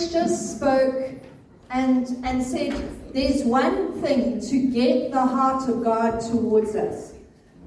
[0.00, 1.12] Trish just spoke
[1.70, 2.72] and, and said
[3.12, 7.12] there's one thing to get the heart of God towards us,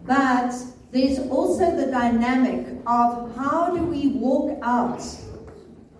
[0.03, 0.51] but
[0.91, 5.01] there's also the dynamic of how do we walk out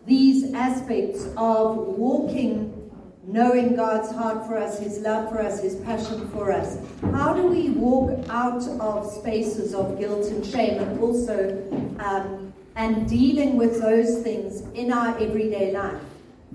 [0.08, 2.92] these aspects of walking,
[3.26, 6.80] knowing God's heart for us, His love for us, His passion for us.
[7.12, 11.64] How do we walk out of spaces of guilt and shame and also
[12.00, 16.02] um, and dealing with those things in our everyday life?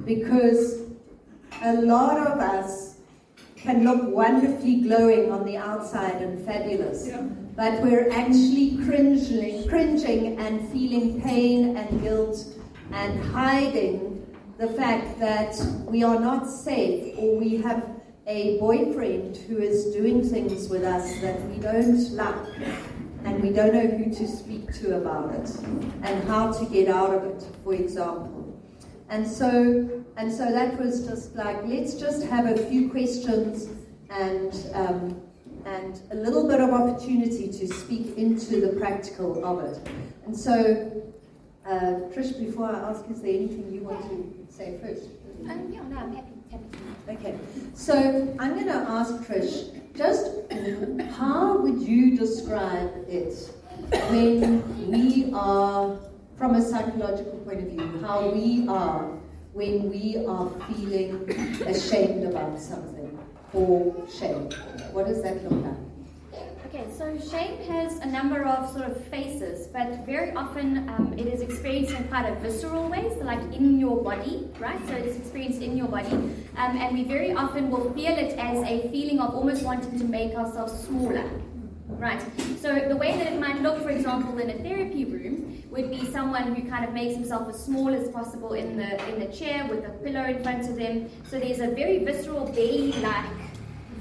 [0.04, 0.82] Because
[1.62, 2.96] a lot of us
[3.56, 7.08] can look wonderfully glowing on the outside and fabulous.
[7.08, 7.22] Yeah.
[7.56, 12.46] But we're actually cringing, cringing and feeling pain and guilt
[12.92, 14.24] and hiding
[14.58, 15.56] the fact that
[15.86, 17.84] we are not safe or we have
[18.26, 22.34] a boyfriend who is doing things with us that we don't like
[23.24, 25.50] and we don't know who to speak to about it
[26.02, 28.37] and how to get out of it, for example.
[29.10, 33.68] And so, and so that was just like, let's just have a few questions
[34.10, 35.20] and, um,
[35.64, 39.88] and a little bit of opportunity to speak into the practical of it.
[40.26, 41.02] And so,
[41.66, 41.70] uh,
[42.12, 45.08] Trish, before I ask, is there anything you want to say first?
[45.48, 46.64] Um, yeah, no, I'm happy, happy.
[47.08, 47.38] Okay,
[47.74, 47.94] so
[48.38, 50.30] I'm going to ask Trish, just
[51.12, 53.34] how would you describe it
[54.10, 55.98] when we are
[56.38, 59.04] from a psychological point of view, how we are
[59.52, 61.28] when we are feeling
[61.66, 63.18] ashamed about something
[63.52, 64.48] or shame.
[64.92, 65.74] What does that look like?
[66.66, 71.26] Okay, so shame has a number of sort of faces, but very often um, it
[71.26, 74.78] is experienced in quite a visceral way, so like in your body, right?
[74.86, 78.62] So it's experienced in your body, um, and we very often will feel it as
[78.64, 81.28] a feeling of almost wanting to make ourselves smaller,
[81.88, 82.22] right?
[82.60, 86.04] So the way that it might look, for example, in a therapy room, would be
[86.06, 89.66] someone who kind of makes himself as small as possible in the in the chair
[89.66, 91.10] with a pillow in front of them.
[91.28, 93.26] So there's a very visceral belly-like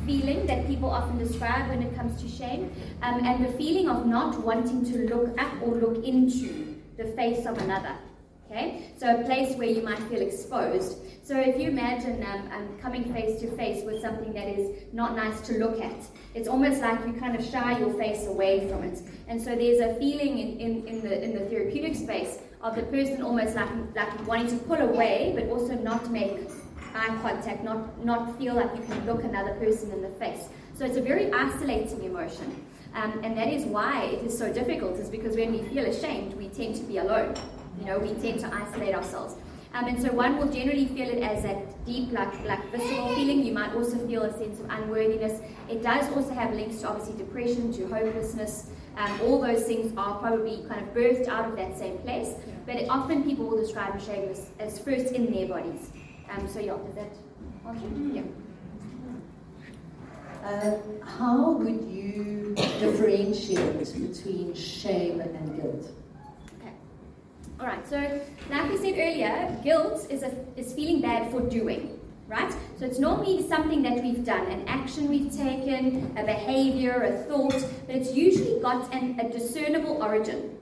[0.06, 4.06] feeling that people often describe when it comes to shame, um, and the feeling of
[4.06, 7.94] not wanting to look up or look into the face of another.
[8.50, 11.00] Okay, so a place where you might feel exposed.
[11.22, 15.18] So if you imagine um, um, coming face to face with something that is not
[15.18, 16.00] nice to look at,
[16.34, 19.02] it's almost like you kind of shy your face away from it.
[19.28, 22.84] And so there's a feeling in, in, in the in the therapeutic space of the
[22.84, 26.40] person almost like like wanting to pull away, but also not make
[26.96, 30.47] eye contact, not not feel like you can look another person in the face.
[30.74, 32.66] So it's a very isolating emotion.
[32.94, 36.34] Um, and that is why it is so difficult, is because when we feel ashamed,
[36.36, 37.36] we tend to be alone.
[37.79, 39.35] You know, we tend to isolate ourselves.
[39.73, 43.45] Um, and so one will generally feel it as a deep, like, like visceral feeling.
[43.45, 45.41] You might also feel a sense of unworthiness.
[45.69, 48.71] It does also have links to obviously depression, to hopelessness.
[48.97, 52.29] Um, all those things are probably kind of birthed out of that same place.
[52.29, 52.53] Yeah.
[52.65, 55.91] But it, often people will describe shame as, as first in their bodies.
[56.31, 57.11] Um, so yeah, does that
[57.67, 57.88] answer?
[58.13, 58.23] Yeah.
[60.44, 65.91] Uh, how would you differentiate between shame and guilt?
[67.59, 67.97] All right, so
[68.51, 72.51] like we said earlier, guilt is, a, is feeling bad for doing, right?
[72.78, 77.59] So it's normally something that we've done, an action we've taken, a behavior, a thought,
[77.88, 80.56] but it's usually got an, a discernible origin.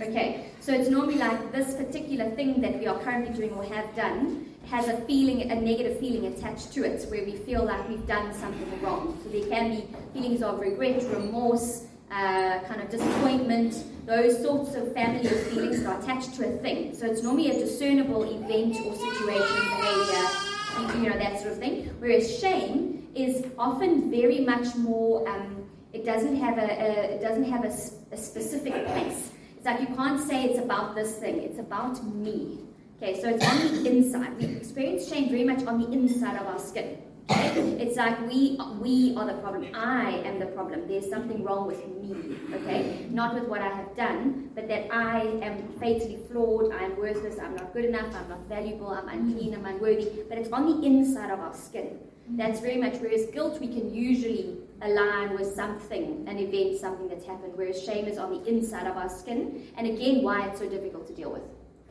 [0.00, 3.94] Okay, so it's normally like this particular thing that we are currently doing or have
[3.94, 8.06] done has a feeling, a negative feeling attached to it, where we feel like we've
[8.08, 9.16] done something wrong.
[9.22, 14.92] So there can be feelings of regret, remorse, uh, kind of disappointment, those sorts of
[14.92, 16.94] family feelings are attached to a thing.
[16.94, 21.90] So it's normally a discernible event or situation, behavior, you know, that sort of thing.
[21.98, 27.44] Whereas shame is often very much more, um, it doesn't have, a, a it doesn't
[27.44, 27.72] have a,
[28.12, 29.30] a specific place.
[29.56, 32.58] It's like you can't say it's about this thing, it's about me.
[32.96, 34.36] Okay, so it's on the inside.
[34.38, 36.98] We experience shame very much on the inside of our skin.
[37.28, 39.68] It's like we we are the problem.
[39.74, 40.86] I am the problem.
[40.88, 42.36] There's something wrong with me.
[42.54, 46.72] Okay, not with what I have done, but that I am fatally flawed.
[46.72, 47.38] I am worthless.
[47.38, 48.14] I'm not good enough.
[48.14, 48.88] I'm not valuable.
[48.88, 49.54] I'm unclean.
[49.54, 50.08] I'm unworthy.
[50.28, 51.86] But it's on the inside of our skin.
[51.86, 52.36] Mm-hmm.
[52.36, 52.94] That's very much.
[52.96, 57.52] Whereas guilt, we can usually align with something, an event, something that's happened.
[57.54, 59.66] Whereas shame is on the inside of our skin.
[59.76, 61.42] And again, why it's so difficult to deal with.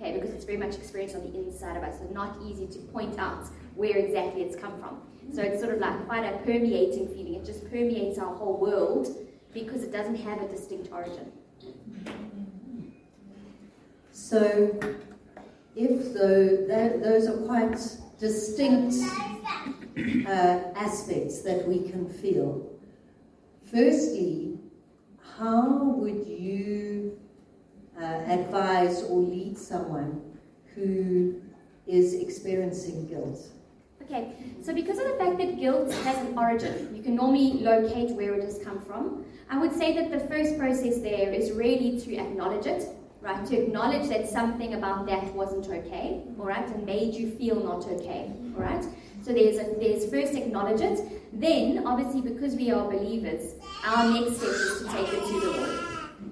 [0.02, 2.80] Okay, because it's very much experienced on the inside of us, so not easy to
[2.80, 3.46] point out
[3.76, 5.00] where exactly it's come from.
[5.34, 7.36] So it's sort of like quite a permeating feeling.
[7.36, 9.08] It just permeates our whole world
[9.54, 11.32] because it doesn't have a distinct origin.
[14.12, 14.80] So,
[15.76, 17.78] if the, that, those are quite
[18.20, 18.96] distinct
[20.28, 22.70] uh, aspects that we can feel,
[23.72, 24.60] firstly,
[25.38, 27.18] how would you
[28.00, 30.22] uh, advise or lead someone
[30.76, 31.42] who
[31.88, 33.40] is experiencing guilt.
[34.12, 38.10] Okay, so because of the fact that guilt has an origin, you can normally locate
[38.10, 39.24] where it has come from.
[39.50, 42.90] I would say that the first process there is really to acknowledge it,
[43.22, 43.46] right?
[43.46, 47.86] To acknowledge that something about that wasn't okay, all right, and made you feel not
[47.86, 48.84] okay, all right?
[49.22, 51.22] So there's a, there's first acknowledge it.
[51.32, 53.54] Then, obviously, because we are believers,
[53.86, 55.80] our next step is to take it to the Lord.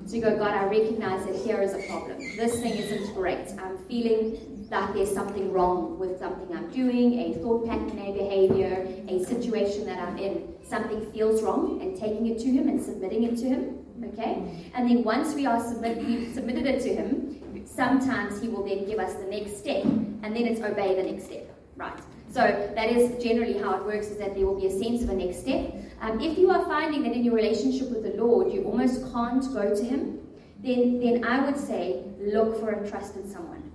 [0.09, 2.17] To go, God, I recognize that here is a problem.
[2.35, 3.47] This thing isn't great.
[3.57, 8.87] I'm feeling that there's something wrong with something I'm doing, a thought pattern, a behavior,
[9.07, 10.53] a situation that I'm in.
[10.63, 13.85] Something feels wrong, and taking it to Him and submitting it to Him.
[14.13, 14.69] Okay?
[14.75, 18.85] And then once we are submit, we've submitted it to Him, sometimes He will then
[18.85, 21.55] give us the next step, and then it's obey the next step.
[21.75, 21.99] Right.
[22.31, 22.41] So
[22.75, 25.15] that is generally how it works, is that there will be a sense of a
[25.15, 25.73] next step.
[26.01, 29.43] Um, if you are finding that in your relationship with the Lord you almost can't
[29.51, 30.19] go to Him,
[30.59, 33.68] then, then I would say look for a trusted someone.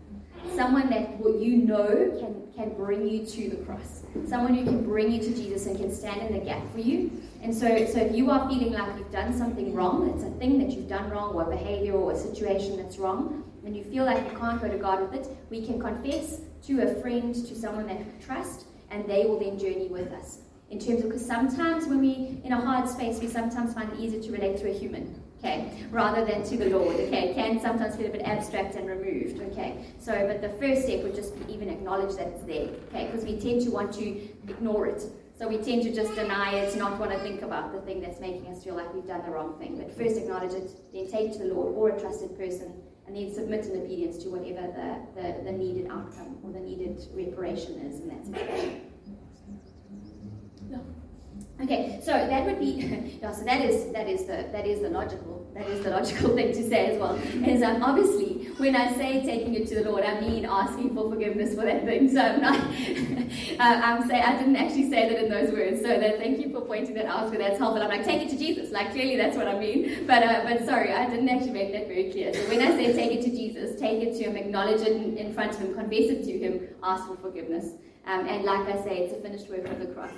[0.55, 1.89] Someone that what you know
[2.21, 4.03] can, can bring you to the cross.
[4.27, 7.11] Someone who can bring you to Jesus and can stand in the gap for you.
[7.43, 10.59] And so, so if you are feeling like you've done something wrong, it's a thing
[10.59, 14.05] that you've done wrong, or a behavior or a situation that's wrong, and you feel
[14.05, 17.55] like you can't go to God with it, we can confess to a friend, to
[17.55, 20.39] someone that we trust, and they will then journey with us.
[20.71, 24.01] In terms of, because sometimes when we in a hard space, we sometimes find it
[24.01, 27.31] easier to relate to a human, okay, rather than to the Lord, okay.
[27.31, 29.85] It can sometimes feel a bit abstract and removed, okay.
[29.99, 33.25] So, but the first step would just be even acknowledge that it's there, okay, because
[33.25, 34.07] we tend to want to
[34.49, 35.03] ignore it.
[35.37, 38.21] So we tend to just deny it, not want to think about the thing that's
[38.21, 39.77] making us feel like we've done the wrong thing.
[39.77, 42.73] But first acknowledge it, then take to the Lord or a trusted person,
[43.07, 47.05] and then submit in obedience to whatever the, the, the needed outcome or the needed
[47.13, 48.81] reparation is in that situation.
[51.63, 54.91] Okay, so that would be yeah, so that is that is the that is the
[54.91, 57.15] logical that is the logical thing to say as well.
[57.15, 61.09] Is um, obviously when I say taking it to the Lord, I mean asking for
[61.09, 62.13] forgiveness for that thing.
[62.13, 65.81] So I'm not uh, I'm saying I didn't actually say that in those words.
[65.81, 67.31] So that thank you for pointing that out.
[67.31, 67.81] Because that's helpful.
[67.81, 68.73] I'm like take it to Jesus.
[68.73, 70.07] Like clearly that's what I mean.
[70.09, 72.35] But uh, but sorry, I didn't actually make that very clear.
[72.35, 75.17] So when I say take it to Jesus, take it to Him, acknowledge it in,
[75.17, 77.67] in front of Him, confess it to Him, ask for forgiveness.
[78.07, 80.13] Um, and like I say, it's a finished work of the cross.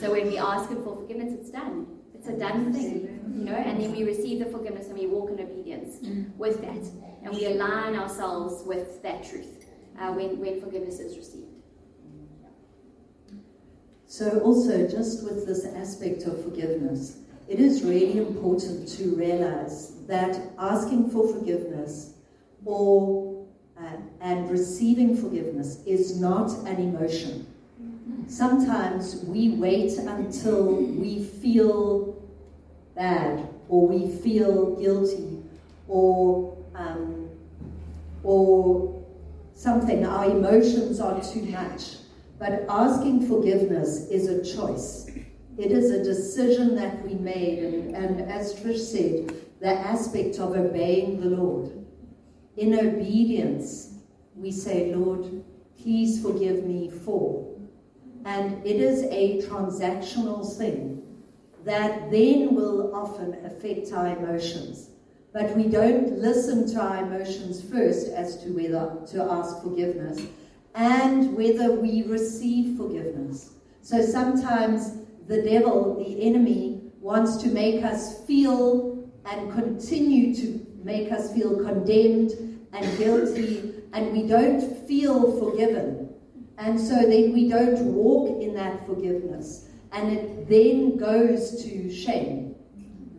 [0.00, 1.86] So when we ask Him for forgiveness, it's done.
[2.14, 3.54] It's a done thing, you know.
[3.54, 5.98] And then we receive the forgiveness and we walk in obedience
[6.36, 6.84] with that,
[7.22, 9.66] and we align ourselves with that truth
[10.00, 11.44] uh, when when forgiveness is received.
[14.06, 20.40] So also, just with this aspect of forgiveness, it is really important to realize that
[20.58, 22.14] asking for forgiveness
[22.64, 23.37] or
[24.20, 27.46] and receiving forgiveness is not an emotion.
[28.26, 32.20] Sometimes we wait until we feel
[32.94, 35.42] bad or we feel guilty
[35.86, 37.28] or um,
[38.22, 39.02] or
[39.54, 40.04] something.
[40.04, 41.96] Our emotions are too much.
[42.38, 45.10] But asking forgiveness is a choice.
[45.56, 50.54] It is a decision that we made, and, and as Trish said, the aspect of
[50.54, 51.72] obeying the Lord
[52.56, 53.87] in obedience,
[54.38, 55.44] we say, Lord,
[55.80, 57.56] please forgive me for.
[58.24, 61.02] And it is a transactional thing
[61.64, 64.90] that then will often affect our emotions.
[65.32, 70.20] But we don't listen to our emotions first as to whether to ask forgiveness
[70.74, 73.52] and whether we receive forgiveness.
[73.82, 81.12] So sometimes the devil, the enemy, wants to make us feel and continue to make
[81.12, 82.32] us feel condemned
[82.72, 86.14] and guilty, and we don't feel forgiven.
[86.58, 89.68] And so then we don't walk in that forgiveness.
[89.92, 92.56] And it then goes to shame.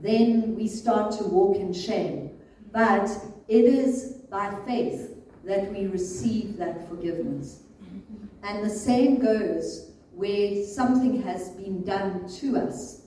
[0.02, 2.32] Then we start to walk in shame.
[2.72, 3.10] But
[3.48, 7.64] it is by faith that we receive that forgiveness.
[8.44, 13.02] And the same goes where something has been done to us.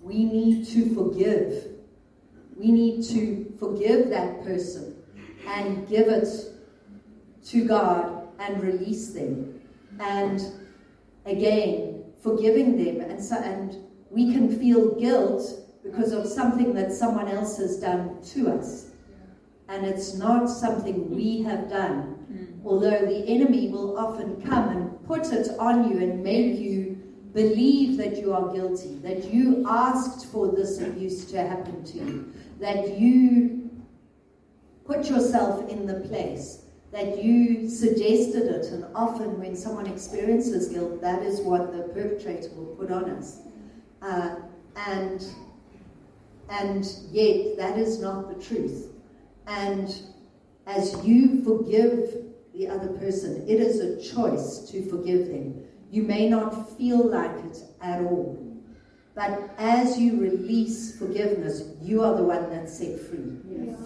[0.00, 1.66] We need to forgive.
[2.56, 4.95] We need to forgive that person
[5.46, 6.28] and give it
[7.46, 9.60] to God and release them.
[10.00, 10.42] And
[11.24, 13.08] again, forgiving them.
[13.08, 13.76] And, so, and
[14.10, 15.42] we can feel guilt
[15.82, 18.90] because of something that someone else has done to us.
[19.68, 22.26] And it's not something we have done.
[22.32, 22.64] Mm.
[22.64, 26.96] Although the enemy will often come and put it on you and make you
[27.32, 32.32] believe that you are guilty, that you asked for this abuse to happen to you,
[32.60, 33.65] that you
[34.86, 36.62] put yourself in the place
[36.92, 38.66] that you suggested it.
[38.66, 43.40] And often, when someone experiences guilt, that is what the perpetrator will put on us.
[44.02, 44.36] Uh,
[44.76, 45.26] and
[46.48, 48.92] and yet, that is not the truth.
[49.48, 50.00] And
[50.66, 52.26] as you forgive
[52.56, 53.44] the other person.
[53.46, 55.62] It is a choice to forgive them.
[55.90, 58.42] You may not feel like it at all.
[59.14, 63.36] But as you release forgiveness, you are the one that's set free.
[63.48, 63.78] Yes.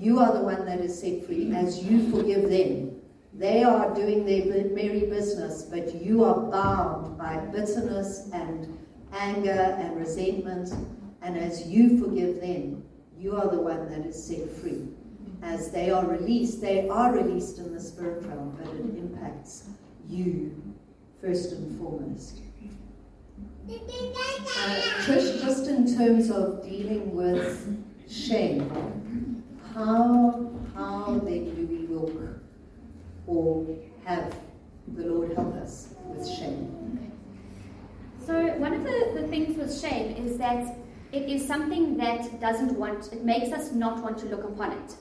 [0.00, 3.00] You are the one that is set free as you forgive them.
[3.34, 8.78] They are doing their merry business, but you are bound by bitterness and
[9.12, 10.72] anger and resentment.
[11.22, 12.82] And as you forgive them,
[13.18, 14.88] you are the one that is set free.
[15.42, 19.68] As they are released, they are released in the spirit realm, but it impacts
[20.08, 20.60] you
[21.20, 22.40] first and foremost.
[23.68, 28.70] Uh, Trish, just in terms of dealing with shame,
[29.74, 32.16] how how then do we walk
[33.26, 33.66] or
[34.04, 34.34] have
[34.96, 37.12] the Lord help us with shame?
[38.24, 40.76] So one of the, the things with shame is that
[41.12, 44.96] it is something that doesn't want, it makes us not want to look upon it.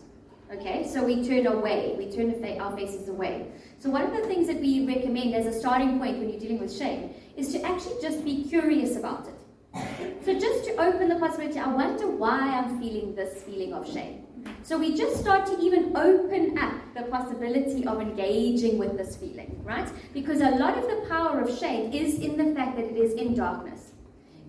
[0.50, 3.52] Okay, so we turn away, we turn our faces away.
[3.80, 6.60] So, one of the things that we recommend as a starting point when you're dealing
[6.60, 10.24] with shame is to actually just be curious about it.
[10.24, 14.27] So, just to open the possibility, I wonder why I'm feeling this feeling of shame.
[14.64, 19.62] So, we just start to even open up the possibility of engaging with this feeling,
[19.64, 19.88] right?
[20.14, 23.14] Because a lot of the power of shame is in the fact that it is
[23.14, 23.92] in darkness.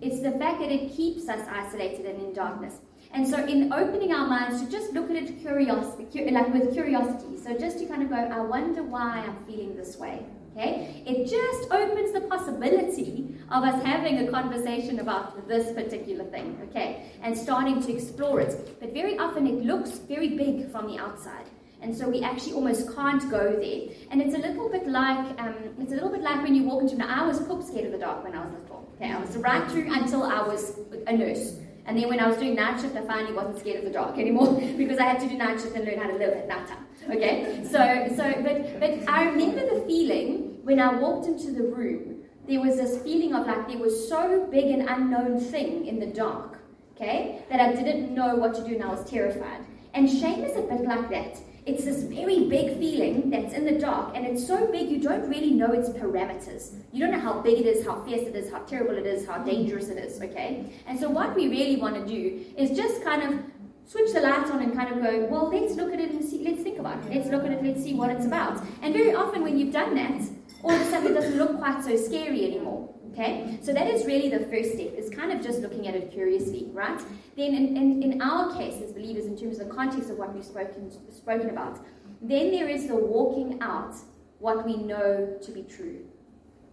[0.01, 2.75] It's the fact that it keeps us isolated and in darkness.
[3.11, 7.37] And so, in opening our minds to just look at it curiosity, like with curiosity,
[7.37, 10.25] so just to kind of go, I wonder why I'm feeling this way.
[10.59, 16.59] Okay, it just opens the possibility of us having a conversation about this particular thing.
[16.69, 18.77] Okay, and starting to explore it.
[18.81, 21.45] But very often it looks very big from the outside.
[21.81, 23.95] And so we actually almost can't go there.
[24.11, 26.81] And it's a little bit like um, it's a little bit like when you walk
[26.81, 26.97] into.
[26.97, 28.91] Now I was poop scared of the dark when I was little.
[28.95, 31.55] Okay, I was right through until I was a nurse.
[31.85, 34.17] And then when I was doing night shift, I finally wasn't scared of the dark
[34.17, 36.67] anymore because I had to do night shift and learn how to live at night
[36.67, 36.85] time.
[37.09, 37.63] Okay?
[37.63, 42.61] So, so but, but I remember the feeling when I walked into the room, there
[42.61, 46.59] was this feeling of like there was so big an unknown thing in the dark,
[46.95, 49.65] okay, that I didn't know what to do and I was terrified.
[49.95, 51.39] And shame is a bit like that.
[51.65, 55.27] It's this very big feeling that's in the dark, and it's so big you don't
[55.27, 56.75] really know its parameters.
[56.91, 59.25] You don't know how big it is, how fierce it is, how terrible it is,
[59.25, 60.71] how dangerous it is, okay?
[60.85, 63.39] And so, what we really want to do is just kind of
[63.87, 66.43] switch the lights on and kind of go, well, let's look at it and see,
[66.47, 67.15] let's think about it.
[67.15, 68.63] Let's look at it, let's see what it's about.
[68.83, 70.21] And very often, when you've done that,
[70.63, 72.93] all of a sudden it doesn't look quite so scary anymore.
[73.11, 76.11] Okay, so that is really the first step, is kind of just looking at it
[76.11, 76.99] curiously, right?
[77.35, 80.33] Then, in, in, in our case as believers, in terms of the context of what
[80.33, 81.83] we've spoken, spoken about,
[82.21, 83.95] then there is the walking out
[84.37, 86.05] what we know to be true.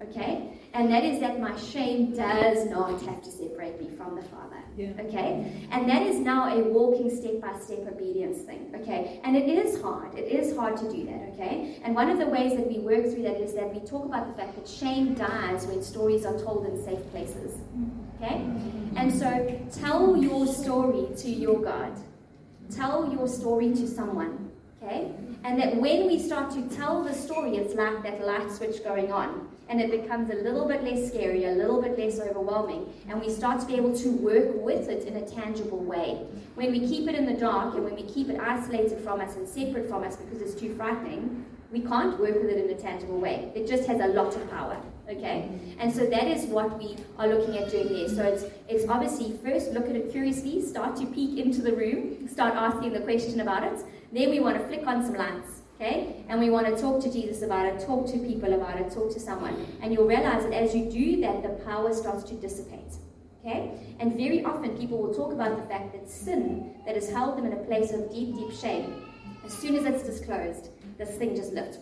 [0.03, 0.59] Okay?
[0.75, 4.63] And that is that my shame does not have to separate me from the Father.
[4.77, 4.93] Yeah.
[5.01, 5.67] Okay?
[5.71, 8.71] And that is now a walking step by step obedience thing.
[8.75, 9.21] Okay?
[9.25, 10.15] And it is hard.
[10.15, 11.33] It is hard to do that.
[11.33, 11.81] Okay?
[11.83, 14.29] And one of the ways that we work through that is that we talk about
[14.29, 17.59] the fact that shame dies when stories are told in safe places.
[18.21, 18.45] Okay?
[18.97, 21.93] And so tell your story to your God.
[22.71, 24.51] Tell your story to someone.
[24.83, 25.11] Okay?
[25.43, 29.11] And that when we start to tell the story, it's like that light switch going
[29.11, 33.21] on and it becomes a little bit less scary, a little bit less overwhelming, and
[33.21, 36.27] we start to be able to work with it in a tangible way.
[36.55, 39.37] When we keep it in the dark and when we keep it isolated from us
[39.37, 42.81] and separate from us because it's too frightening, we can't work with it in a
[42.81, 43.51] tangible way.
[43.55, 44.81] It just has a lot of power.
[45.09, 45.51] Okay?
[45.79, 48.09] And so that is what we are looking at doing there.
[48.09, 52.29] So it's it's obviously first look at it curiously, start to peek into the room,
[52.29, 53.85] start asking the question about it.
[54.13, 56.25] Then we want to flick on some lights Okay?
[56.29, 59.13] And we want to talk to Jesus about it, talk to people about it, talk
[59.13, 59.67] to someone.
[59.83, 62.93] And you'll realize that as you do that, the power starts to dissipate.
[63.41, 63.79] Okay?
[64.01, 67.47] And very often people will talk about the fact that sin that has held them
[67.47, 69.07] in a place of deep, deep shame,
[69.45, 71.79] as soon as it's disclosed, this thing just lifts.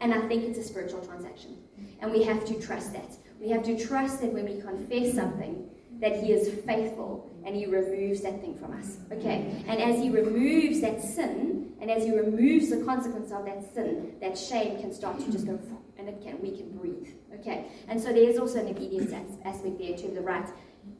[0.00, 1.56] And I think it's a spiritual transaction.
[2.00, 3.16] And we have to trust that.
[3.40, 5.68] We have to trust that when we confess something,
[6.00, 8.98] that He is faithful and He removes that thing from us.
[9.10, 9.64] Okay?
[9.66, 14.14] And as He removes that sin, and as He removes the consequence of that sin,
[14.20, 15.58] that shame can start to just go,
[15.98, 17.08] and it can, we can breathe.
[17.40, 17.66] Okay?
[17.88, 19.12] And so there's also an obedience
[19.44, 20.48] aspect there to the right.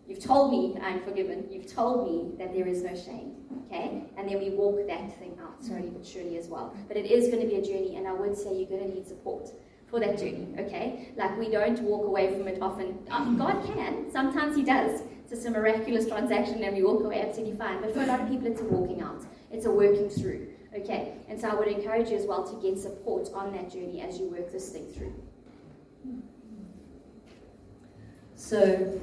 [0.09, 1.47] You've told me I'm forgiven.
[1.51, 3.37] You've told me that there is no shame.
[3.67, 4.03] Okay?
[4.17, 6.77] And then we walk that thing out slowly but surely as well.
[6.89, 8.95] But it is going to be a journey, and I would say you're going to
[8.95, 9.51] need support
[9.89, 11.13] for that journey, okay?
[11.17, 12.99] Like we don't walk away from it often.
[13.11, 15.03] Um, God can, sometimes He does.
[15.21, 17.81] It's just a miraculous transaction and we walk away absolutely fine.
[17.83, 21.15] But for a lot of people, it's a walking out, it's a working through, okay?
[21.29, 24.19] And so I would encourage you as well to get support on that journey as
[24.19, 25.15] you work this thing through.
[28.37, 29.01] So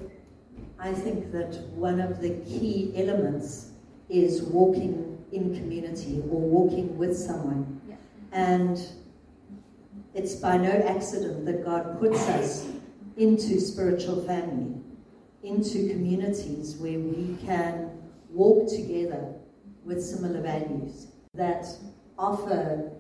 [0.80, 3.72] I think that one of the key elements
[4.10, 7.80] is walking in community or walking with someone
[8.32, 8.80] And
[10.14, 12.68] it's by no accident that God puts us
[13.18, 14.76] into spiritual family,
[15.44, 17.92] into communities where we can
[18.30, 19.34] walk together
[19.84, 21.08] with similar values
[21.40, 21.66] that
[22.18, 22.92] offer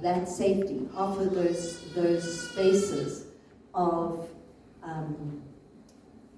[0.00, 3.26] that safety, offer those, those spaces
[3.74, 4.28] of,
[4.82, 5.42] um,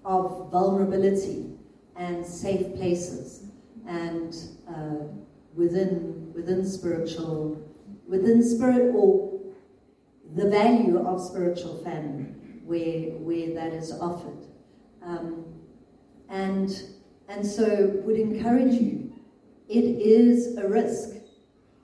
[0.05, 1.51] of vulnerability
[1.97, 3.45] and safe places
[3.87, 4.35] and
[4.69, 5.07] uh,
[5.55, 7.61] within, within spiritual,
[8.09, 9.41] within spirit or
[10.35, 12.25] the value of spiritual family
[12.65, 14.47] where, where that is offered.
[15.03, 15.45] Um,
[16.31, 16.83] and,
[17.29, 19.13] and so would encourage you,
[19.69, 21.14] it is a risk.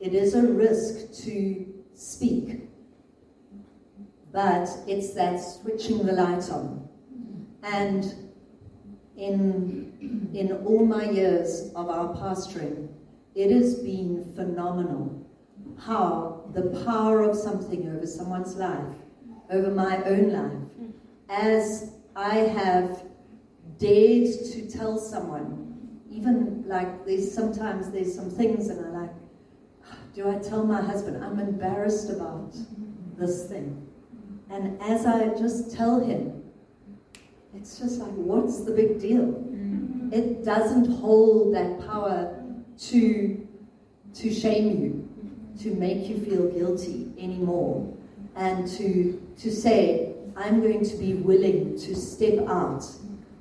[0.01, 2.69] It is a risk to speak.
[4.33, 6.89] But it's that switching the light on.
[7.63, 8.15] And
[9.17, 12.89] in, in all my years of our pastoring,
[13.35, 15.27] it has been phenomenal
[15.79, 18.95] how the power of something over someone's life,
[19.51, 20.91] over my own life,
[21.29, 23.05] as I have
[23.79, 29.11] dared to tell someone, even like there's sometimes there's some things and I like,
[30.15, 32.55] do I tell my husband I'm embarrassed about
[33.17, 33.87] this thing?
[34.51, 36.43] And as I just tell him,
[37.55, 39.27] it's just like, what's the big deal?
[39.27, 40.13] Mm-hmm.
[40.13, 42.43] It doesn't hold that power
[42.89, 43.49] to,
[44.15, 45.09] to shame you,
[45.63, 47.93] to make you feel guilty anymore,
[48.37, 52.85] and to, to say, I'm going to be willing to step out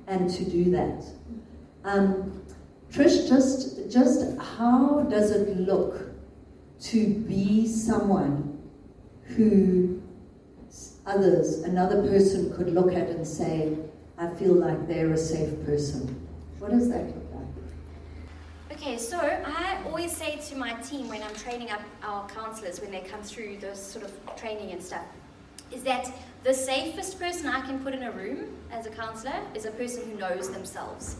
[0.06, 1.04] and to do that.
[1.84, 2.42] Um,
[2.92, 6.09] Trish, just, just how does it look
[6.80, 8.58] to be someone
[9.24, 10.02] who
[11.06, 13.76] others, another person could look at and say,
[14.18, 16.26] I feel like they're a safe person?
[16.58, 18.76] What does that look like?
[18.78, 22.90] Okay, so I always say to my team when I'm training up our counselors when
[22.90, 25.04] they come through this sort of training and stuff,
[25.72, 26.10] is that
[26.44, 30.08] the safest person I can put in a room as a counselor is a person
[30.10, 31.16] who knows themselves.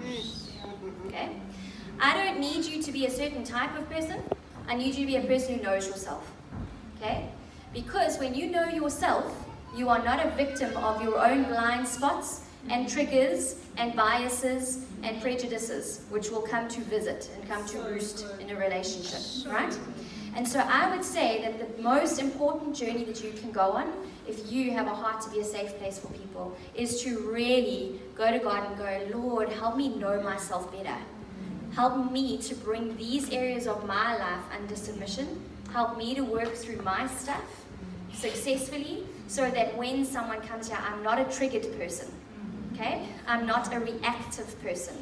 [0.00, 1.08] Mm-hmm.
[1.08, 1.36] Okay?
[2.00, 4.22] I don't need you to be a certain type of person.
[4.68, 6.30] I need you to be a person who knows yourself.
[6.96, 7.28] Okay?
[7.72, 9.34] Because when you know yourself,
[9.76, 15.20] you are not a victim of your own blind spots and triggers and biases and
[15.20, 19.76] prejudices, which will come to visit and come to roost in a relationship, right?
[20.34, 23.92] And so I would say that the most important journey that you can go on,
[24.26, 28.00] if you have a heart to be a safe place for people, is to really
[28.14, 30.96] go to God and go, Lord, help me know myself better.
[31.74, 35.42] Help me to bring these areas of my life under submission.
[35.72, 37.42] Help me to work through my stuff
[38.12, 42.12] successfully so that when someone comes here, I'm not a triggered person.
[42.74, 43.08] Okay?
[43.26, 44.96] I'm not a reactive person.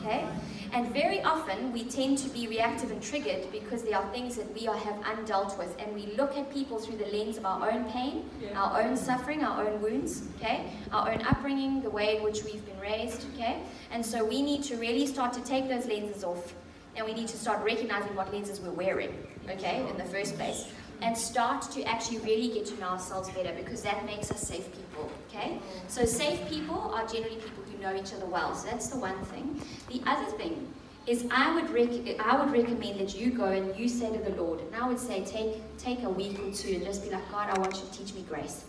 [0.00, 0.26] Okay?
[0.72, 4.52] And very often we tend to be reactive and triggered because there are things that
[4.54, 7.70] we are, have undealt with, and we look at people through the lens of our
[7.70, 8.60] own pain, yeah.
[8.60, 12.64] our own suffering, our own wounds, okay, our own upbringing, the way in which we've
[12.66, 13.60] been raised, okay.
[13.90, 16.54] And so we need to really start to take those lenses off,
[16.96, 19.14] and we need to start recognizing what lenses we're wearing,
[19.48, 20.66] okay, in the first place
[21.02, 24.66] and start to actually really get to know ourselves better because that makes us safe
[24.72, 25.10] people.
[25.28, 25.58] Okay?
[25.88, 28.54] So safe people are generally people who know each other well.
[28.54, 29.60] So that's the one thing.
[29.88, 30.72] The other thing
[31.06, 34.40] is I would rec- I would recommend that you go and you say to the
[34.40, 37.30] Lord, and I would say take take a week or two and just be like,
[37.30, 38.64] God, I want you to teach me grace.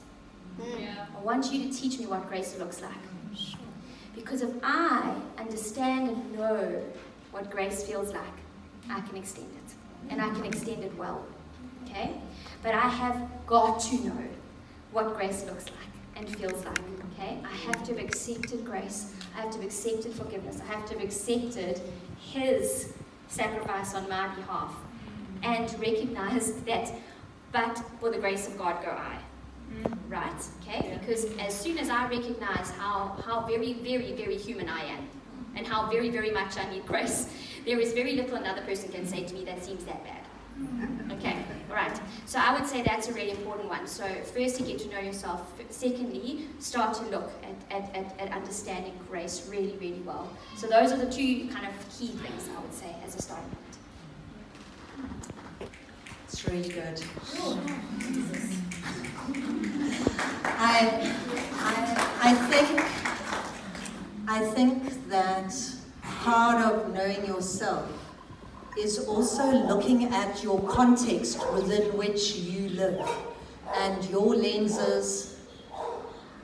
[0.62, 0.82] Hmm.
[0.82, 1.06] Yeah.
[1.16, 2.92] I want you to teach me what grace looks like.
[4.16, 6.84] Because if I understand and know
[7.32, 8.38] what grace feels like,
[8.90, 9.76] I can extend it.
[10.10, 11.24] And I can extend it well
[11.98, 12.12] okay?
[12.64, 14.24] But I have got to know
[14.92, 15.87] what grace looks like
[16.18, 16.80] and feels like,
[17.14, 17.38] okay?
[17.44, 19.14] I have to have accepted grace.
[19.36, 20.60] I have to have accepted forgiveness.
[20.62, 21.80] I have to have accepted
[22.20, 22.94] His
[23.28, 24.74] sacrifice on my behalf
[25.44, 26.92] and recognize that,
[27.52, 29.20] but for the grace of God go I.
[29.74, 29.98] Mm.
[30.10, 30.44] Right?
[30.62, 30.98] Okay?
[31.00, 35.08] Because as soon as I recognize how, how very, very, very human I am
[35.56, 37.30] and how very, very much I need grace,
[37.66, 40.27] there is very little another person can say to me that seems that bad.
[41.12, 41.38] Okay,
[41.70, 42.00] all right.
[42.26, 43.88] So I would say that's a really important one.
[43.88, 45.54] So firstly, get to know yourself.
[45.70, 50.30] Secondly, start to look at, at, at, at understanding grace really, really well.
[50.56, 53.50] So those are the two kind of key things I would say as a starting
[53.50, 53.78] point.
[56.28, 57.02] It's really good.
[60.60, 61.14] I,
[61.54, 61.74] I,
[62.22, 62.82] I think
[64.30, 65.54] I think that
[66.02, 67.90] part of knowing yourself
[68.78, 73.08] is also looking at your context within which you live
[73.76, 75.38] and your lenses,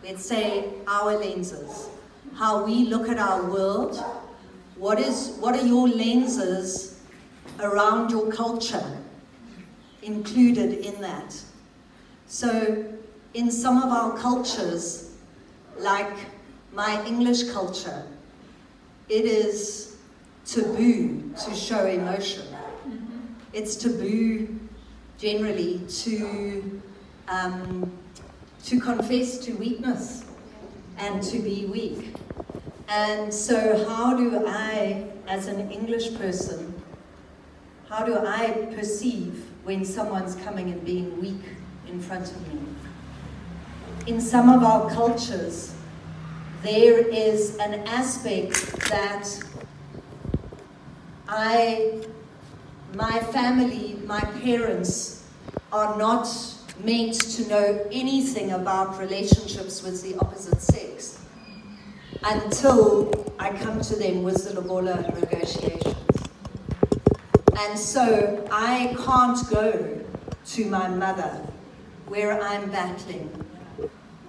[0.04, 1.90] let's say our lenses,
[2.36, 4.04] how we look at our world.
[4.76, 7.00] What, is, what are your lenses
[7.60, 9.04] around your culture?
[10.04, 11.36] included in that.
[12.28, 12.86] So,
[13.34, 15.16] in some of our cultures,
[15.78, 16.14] like
[16.72, 18.06] my English culture,
[19.10, 19.93] it is
[20.46, 22.46] taboo to show emotion.
[23.54, 24.60] It's taboo
[25.18, 26.82] generally to,
[27.28, 27.92] um,
[28.66, 30.26] to confess to weakness
[30.98, 32.16] and to be weak.
[32.90, 36.74] And so, how do I, as an English person,
[37.90, 41.44] how do I perceive when someone's coming and being weak
[41.88, 42.60] in front of me?
[44.08, 45.74] In some of our cultures,
[46.64, 48.54] there is an aspect
[48.90, 49.28] that
[51.36, 52.00] I,
[52.94, 55.28] my family, my parents
[55.72, 56.28] are not
[56.84, 61.20] meant to know anything about relationships with the opposite sex
[62.24, 65.96] until I come to them with the Lobola negotiations.
[67.58, 70.06] And so I can't go
[70.46, 71.42] to my mother
[72.06, 73.32] where I'm battling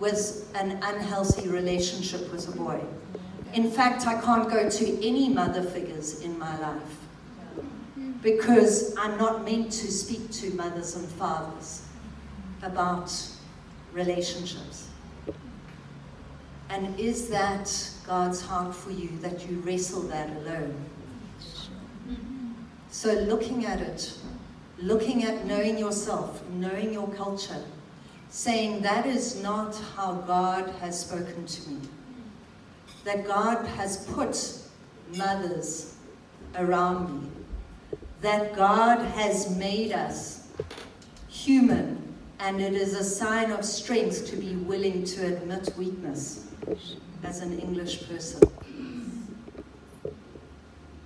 [0.01, 2.81] with an unhealthy relationship with a boy.
[3.55, 6.97] In fact, I can't go to any mother figures in my life
[8.21, 11.83] because I'm not meant to speak to mothers and fathers
[12.63, 13.17] about
[13.93, 14.89] relationships.
[16.69, 17.71] And is that
[18.05, 20.75] God's heart for you that you wrestle that alone?
[22.91, 24.19] So, looking at it,
[24.79, 27.63] looking at knowing yourself, knowing your culture,
[28.31, 31.79] saying that is not how God has spoken to me.
[33.05, 34.59] That God has put
[35.17, 35.97] mothers
[36.57, 37.29] around me.
[38.21, 40.49] That God has made us
[41.29, 46.51] human, and it is a sign of strength to be willing to admit weakness
[47.23, 48.43] as an English person.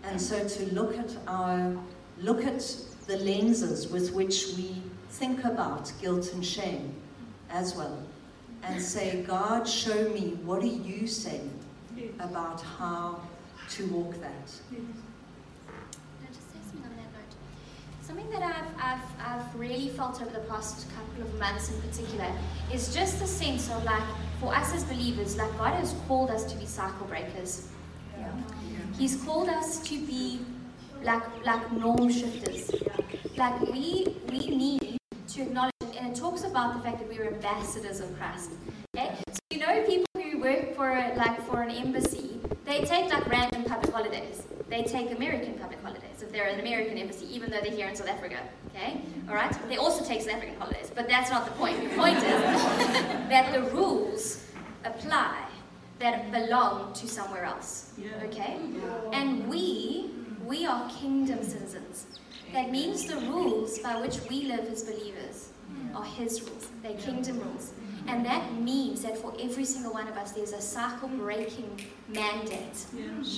[0.05, 1.77] And so to look at our
[2.21, 2.61] look at
[3.07, 6.95] the lenses with which we think about guilt and shame
[7.51, 8.03] as well
[8.63, 11.58] and say, God, show me what are you saying
[12.21, 13.21] about how
[13.71, 14.51] to walk that.
[18.03, 22.33] Something that I've, I've, I've really felt over the past couple of months in particular
[22.73, 24.03] is just the sense of like,
[24.41, 27.69] for us as believers, like God has called us to be cycle breakers.
[28.17, 28.31] Yeah.
[28.97, 30.41] He's called us to be
[31.03, 32.71] like like norm shifters.
[33.37, 38.01] Like we we need to acknowledge and it talks about the fact that we're ambassadors
[38.01, 38.51] of Christ.
[38.97, 39.15] Okay?
[39.31, 40.08] So you know people
[40.75, 44.43] for like for an embassy, they take like random public holidays.
[44.69, 47.97] They take American public holidays if they're an American embassy, even though they're here in
[47.97, 48.41] South Africa.
[48.69, 49.01] Okay?
[49.29, 49.57] Alright?
[49.69, 51.81] They also take South African holidays, but that's not the point.
[51.83, 52.23] The point is
[53.33, 54.45] that the rules
[54.85, 55.45] apply
[55.99, 57.93] that belong to somewhere else.
[58.25, 58.59] Okay?
[59.13, 60.11] And we
[60.45, 62.07] we are kingdom citizens.
[62.53, 65.51] That means the rules by which we live as believers
[65.95, 67.73] are His rules, they're kingdom rules.
[68.09, 72.87] And that means that for every single one of us, there's a cycle breaking mandate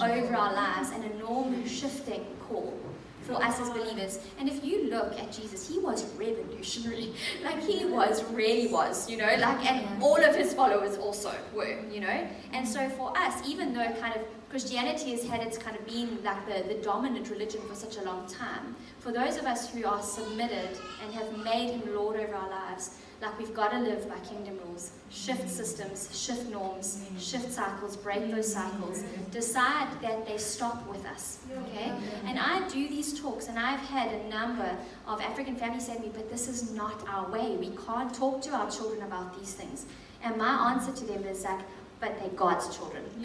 [0.03, 2.79] over our lives and a norm shifting call
[3.23, 4.21] for us as believers.
[4.39, 7.13] And if you look at Jesus, he was revolutionary.
[7.45, 11.81] Like he was, really was, you know, like, and all of his followers also were,
[11.91, 12.29] you know.
[12.53, 16.19] And so for us, even though kind of Christianity has had its kind of been
[16.25, 18.75] like the, the dominant religion for such a long time.
[18.99, 22.99] For those of us who are submitted and have made Him Lord over our lives,
[23.21, 28.31] like we've got to live by kingdom rules, shift systems, shift norms, shift cycles, break
[28.31, 31.41] those cycles, decide that they stop with us.
[31.67, 31.93] Okay?
[32.25, 36.01] And I do these talks, and I've had a number of African families say to
[36.01, 37.57] me, but this is not our way.
[37.57, 39.85] We can't talk to our children about these things.
[40.23, 41.61] And my answer to them is like,
[42.01, 43.05] but they're God's children.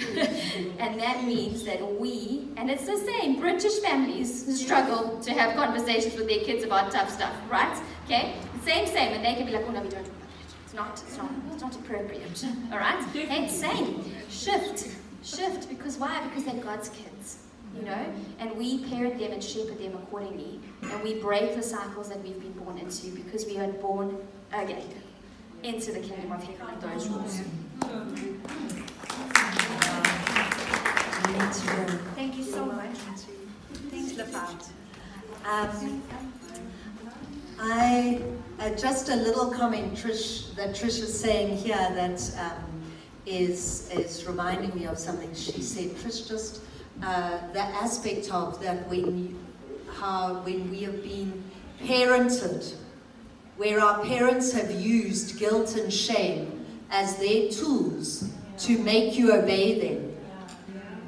[0.79, 6.17] and that means that we, and it's the same, British families struggle to have conversations
[6.17, 7.81] with their kids about tough stuff, right?
[8.03, 8.35] Okay?
[8.65, 9.13] Same, same.
[9.13, 10.55] And they can be like, oh no, we don't talk about that.
[10.63, 12.45] It's not, it's not, it's not appropriate.
[12.71, 12.99] All right?
[13.15, 14.03] Okay, same.
[14.27, 14.89] Shift.
[15.23, 15.69] Shift.
[15.69, 16.23] Because why?
[16.23, 17.43] Because they're God's kids.
[17.75, 18.05] You know?
[18.39, 20.59] And we parent them and shepherd them accordingly.
[20.81, 24.17] And we break the cycles that we've been born into because we are born
[24.51, 24.89] again
[25.61, 27.41] into the kingdom of heaven with those rules.
[32.15, 32.97] Thank you so much.
[33.91, 34.69] Thanks, Lafat.
[35.45, 36.01] Um,
[37.59, 38.21] I
[38.59, 42.81] uh, just a little comment, Trish, that Trish is saying here that um,
[43.25, 45.91] is is reminding me of something she said.
[45.91, 46.61] Trish, just
[47.03, 49.37] uh, the aspect of that when
[49.93, 51.43] how when we have been
[51.81, 52.75] parented,
[53.57, 59.79] where our parents have used guilt and shame as their tools to make you obey
[59.79, 60.15] them.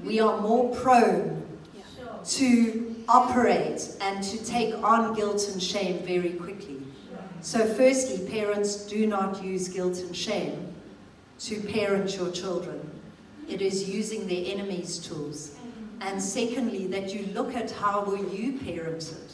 [0.03, 1.45] We are more prone
[2.25, 6.81] to operate and to take on guilt and shame very quickly.
[7.41, 10.73] So, firstly, parents do not use guilt and shame
[11.39, 12.89] to parent your children,
[13.47, 15.55] it is using the enemy's tools.
[16.01, 19.33] And secondly, that you look at how were you parented,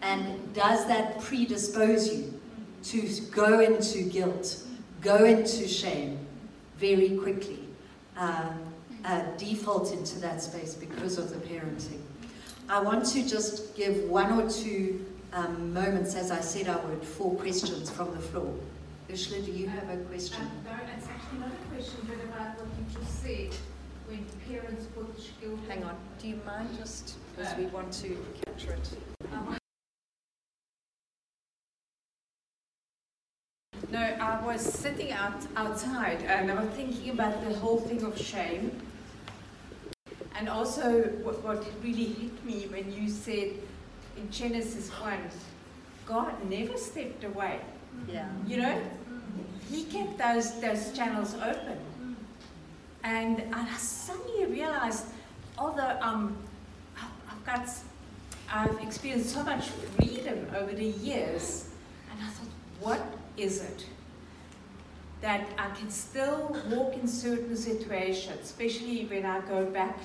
[0.00, 2.40] and does that predispose you
[2.84, 4.62] to go into guilt,
[5.00, 6.18] go into shame
[6.78, 7.60] very quickly,
[8.16, 8.50] uh,
[9.04, 12.01] uh, default into that space because of the parenting.
[12.72, 15.04] I want to just give one or two
[15.34, 18.54] um, moments, as I said I would, for questions from the floor.
[19.10, 20.40] Ursula, do you have a question?
[20.40, 23.54] Um, no, it's actually not a question, but about what you just said,
[24.08, 25.60] when parents put guilt.
[25.68, 28.88] Hang on, do you mind just, because we want to capture it.
[29.34, 29.58] Um,
[33.90, 38.18] No, I was sitting out outside and I was thinking about the whole thing of
[38.18, 38.80] shame.
[40.38, 43.50] And also what, what really hit me when you said
[44.16, 45.18] in Genesis 1,
[46.06, 47.60] God never stepped away.
[48.08, 48.28] Yeah.
[48.46, 48.82] You know?
[49.70, 51.78] He kept those those channels open.
[53.04, 55.06] And, and I suddenly realized,
[55.58, 56.36] although um,
[56.96, 57.68] I've got
[58.50, 61.70] I've experienced so much freedom over the years,
[62.10, 62.48] and I thought,
[62.80, 63.00] what
[63.36, 63.86] is it
[65.22, 69.96] that I can still walk in certain situations, especially when I go back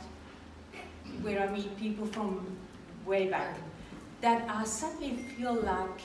[1.22, 2.46] where I meet people from
[3.06, 3.58] way back,
[4.22, 6.02] that I suddenly feel like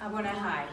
[0.00, 0.68] I want to hide.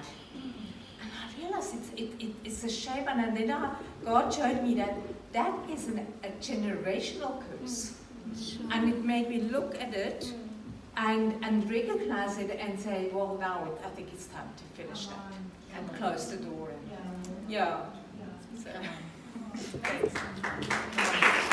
[1.02, 4.76] And I realize it's, it, it, it's a shame, and then I, God showed me
[4.76, 4.96] that
[5.34, 7.94] that is an, a generational curse.
[8.72, 10.34] And it made me look at it
[10.98, 15.18] and, and recognize it and say, well, now I think it's time to finish that
[15.78, 16.70] and close the door.
[16.70, 17.82] And, yeah.
[18.62, 18.70] So.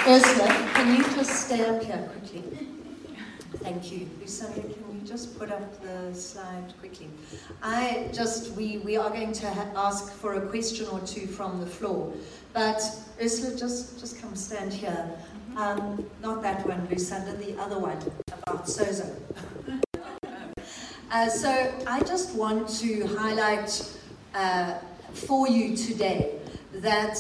[0.07, 2.69] Ursula, can you just stay up here quickly?
[3.63, 4.11] Thank you.
[4.21, 7.09] Lucinda, can you just put up the slide quickly?
[7.63, 11.67] I just, we, we are going to ask for a question or two from the
[11.67, 12.13] floor.
[12.53, 12.83] But
[13.23, 15.11] Ursula, just, just come stand here.
[15.57, 17.97] Um, not that one, Lucinda, the other one
[18.43, 19.09] about Sozo.
[21.11, 23.97] uh, so I just want to highlight
[24.35, 24.75] uh,
[25.13, 26.35] for you today
[26.75, 27.17] that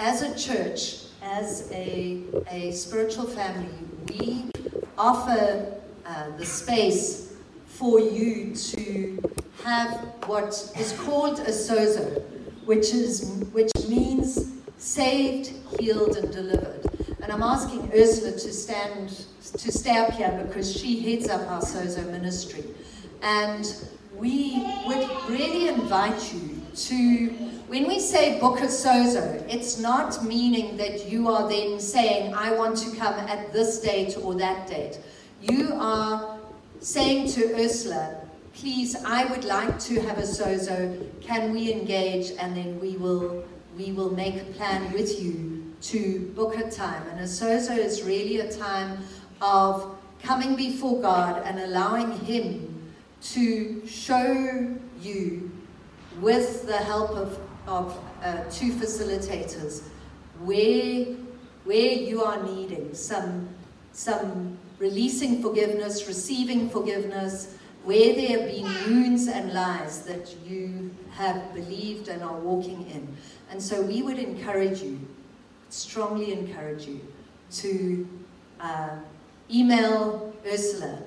[0.00, 3.68] as a church, as a, a spiritual family,
[4.08, 4.46] we
[4.96, 5.74] offer
[6.06, 7.34] uh, the space
[7.66, 9.22] for you to
[9.62, 9.90] have
[10.24, 12.22] what is called a sozo,
[12.64, 16.82] which, is, which means saved, healed, and delivered.
[17.22, 21.60] And I'm asking Ursula to stand to stay up here because she heads up our
[21.60, 22.64] Sozo ministry.
[23.22, 23.74] And
[24.16, 27.26] we would really invite you to,
[27.68, 32.52] when we say book a Sozo, it's not meaning that you are then saying, I
[32.52, 34.98] want to come at this date or that date.
[35.40, 36.38] You are
[36.80, 38.20] saying to Ursula,
[38.54, 41.06] please, I would like to have a Sozo.
[41.20, 42.32] Can we engage?
[42.38, 43.44] And then we will,
[43.76, 47.02] we will make a plan with you to book a time.
[47.08, 48.98] And a Sozo is really a time
[49.40, 55.49] of coming before God and allowing Him to show you,
[56.20, 59.82] with the help of, of uh, two facilitators,
[60.40, 61.04] where,
[61.64, 63.48] where you are needing some,
[63.92, 71.54] some releasing forgiveness, receiving forgiveness, where there have been wounds and lies that you have
[71.54, 73.16] believed and are walking in.
[73.50, 75.00] And so we would encourage you,
[75.70, 77.00] strongly encourage you,
[77.52, 78.08] to
[78.60, 78.96] uh,
[79.50, 81.02] email Ursula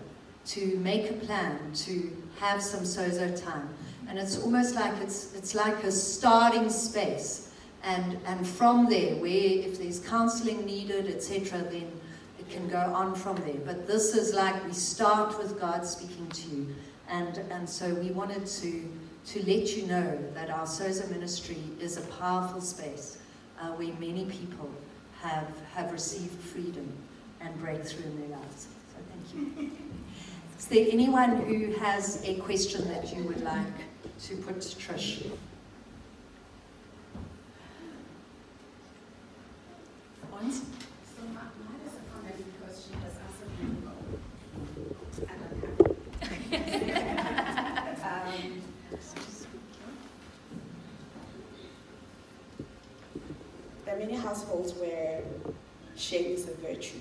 [0.46, 3.70] to make a plan to have some sozo time.
[4.10, 7.52] And it's almost like it's, it's like a starting space.
[7.84, 11.92] And, and from there, where if there's counseling needed, etc., then
[12.40, 13.60] it can go on from there.
[13.66, 16.76] But this is like we start with God speaking to you.
[17.10, 18.92] And, and so we wanted to,
[19.28, 23.18] to let you know that our Sozo ministry is a powerful space
[23.60, 24.70] uh, where many people
[25.22, 26.92] have, have received freedom
[27.42, 28.68] and breakthrough in their lives.
[28.94, 29.72] So thank you.
[30.58, 33.66] Is there anyone who has a question that you would like
[34.24, 35.30] to put to Trish?
[40.32, 40.62] Once?
[48.04, 48.62] um,
[53.86, 55.22] there are many households where
[55.98, 57.00] shame is a virtue.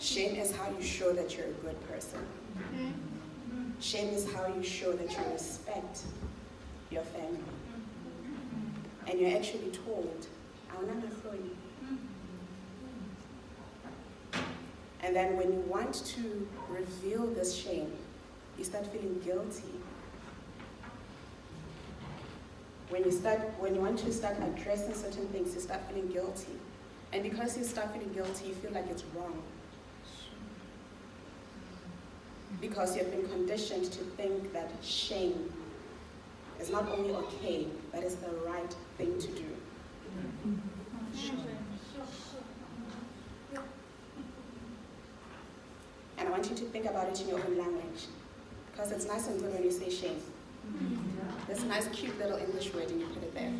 [0.00, 2.18] Shame is how you show that you're a good person.
[3.82, 6.02] Shame is how you show that you respect
[6.92, 7.40] your family.
[9.08, 10.26] And you're actually told,
[10.70, 11.50] I'm not going
[15.02, 17.92] And then when you want to reveal this shame,
[18.56, 19.74] you start feeling guilty.
[22.88, 26.52] When you start when you want to start addressing certain things, you start feeling guilty.
[27.12, 29.42] And because you start feeling guilty, you feel like it's wrong.
[32.62, 35.52] Because you've been conditioned to think that shame
[36.60, 39.44] is not only okay, but it's the right thing to do.
[46.18, 48.06] And I want you to think about it in your own language.
[48.70, 50.22] Because it's nice and good when you say shame.
[51.48, 53.52] This nice, cute little English word, and you put it there.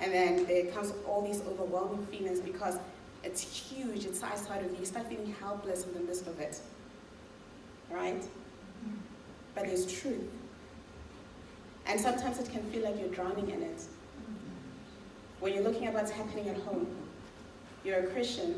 [0.00, 2.78] And then there comes all these overwhelming feelings because
[3.24, 4.78] it's huge, it's outside of you.
[4.80, 6.60] You start feeling helpless in the midst of it.
[7.90, 8.22] Right?
[9.54, 10.30] But there's truth.
[11.86, 13.82] And sometimes it can feel like you're drowning in it.
[15.40, 16.86] When you're looking at what's happening at home,
[17.84, 18.54] you're a Christian,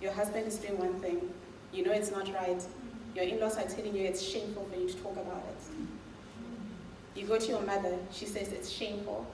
[0.00, 1.28] your husband is doing one thing,
[1.72, 2.62] you know it's not right,
[3.14, 7.18] your in laws are telling you it's shameful for you to talk about it.
[7.18, 9.26] You go to your mother, she says it's shameful.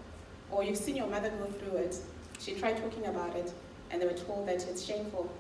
[0.51, 1.97] Or you've seen your mother go through it,
[2.39, 3.53] she tried talking about it,
[3.91, 5.33] and they were told that it's shameful.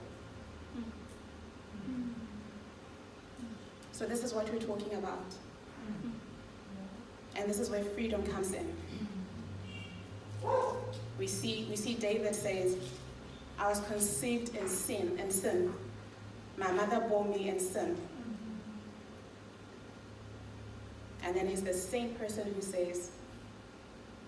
[3.92, 5.26] So, this is what we're talking about.
[7.36, 8.66] And this is where freedom comes in.
[11.18, 12.76] We see, we see David says,
[13.58, 15.72] I was conceived in sin, in sin.
[16.56, 17.96] My mother bore me in sin.
[21.22, 23.10] And then he's the same person who says,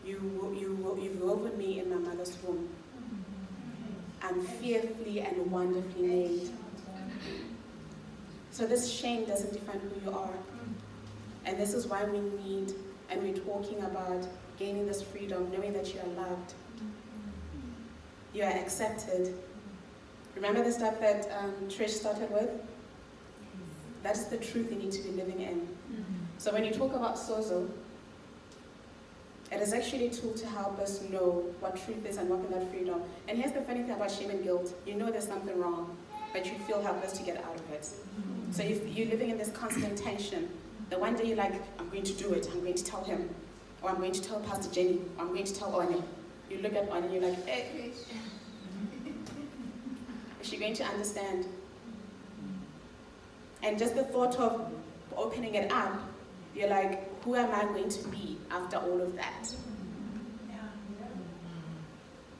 [0.05, 2.69] you, you, you've woven me in my mother's womb.
[4.23, 6.51] I'm fearfully and wonderfully made.
[8.51, 10.31] So this shame doesn't define who you are.
[11.45, 12.73] And this is why we need,
[13.11, 14.27] and we're talking about
[14.59, 16.55] gaining this freedom, knowing that you are loved.
[18.33, 19.35] You are accepted.
[20.37, 22.51] Remember the stuff that um, Trish started with?
[24.03, 25.69] That's the truth you need to be living in.
[26.39, 27.69] So when you talk about sozo,
[29.53, 32.53] it is actually a tool to help us know what truth is and walk in
[32.53, 33.03] that freedom.
[33.29, 34.75] And here's the funny thing about shame and guilt.
[34.87, 35.95] You know there's something wrong,
[36.33, 37.87] but you feel helpless to get out of it.
[38.51, 40.49] So if you're living in this constant tension,
[40.89, 43.29] the one day you're like, I'm going to do it, I'm going to tell him,
[43.83, 46.03] or I'm going to tell Pastor Jenny, or I'm going to tell Oni.
[46.51, 47.91] You look at Oni you're like, hey,
[50.41, 51.47] is she going to understand?
[53.63, 54.73] And just the thought of
[55.17, 56.01] opening it up,
[56.55, 59.55] you're like, who am I going to be after all of that?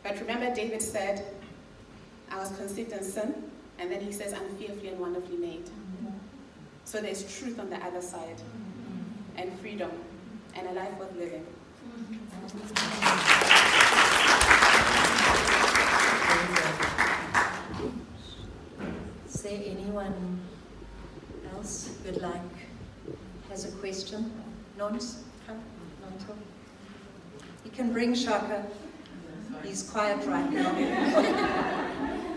[0.03, 1.25] But remember, David said,
[2.31, 3.35] I was conceived in sin,
[3.79, 5.71] and then he says, I'm fearfully and wonderfully made.
[6.85, 8.43] So there's truth on the other side,
[9.37, 9.93] and freedom,
[10.57, 11.47] and a life worth living.
[19.43, 20.41] There anyone
[21.53, 22.41] else who'd like,
[23.51, 24.31] has a question?
[27.65, 28.65] You can bring Shaka.
[29.63, 30.75] He's quiet right now.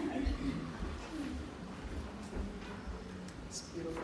[3.50, 4.04] it's beautiful.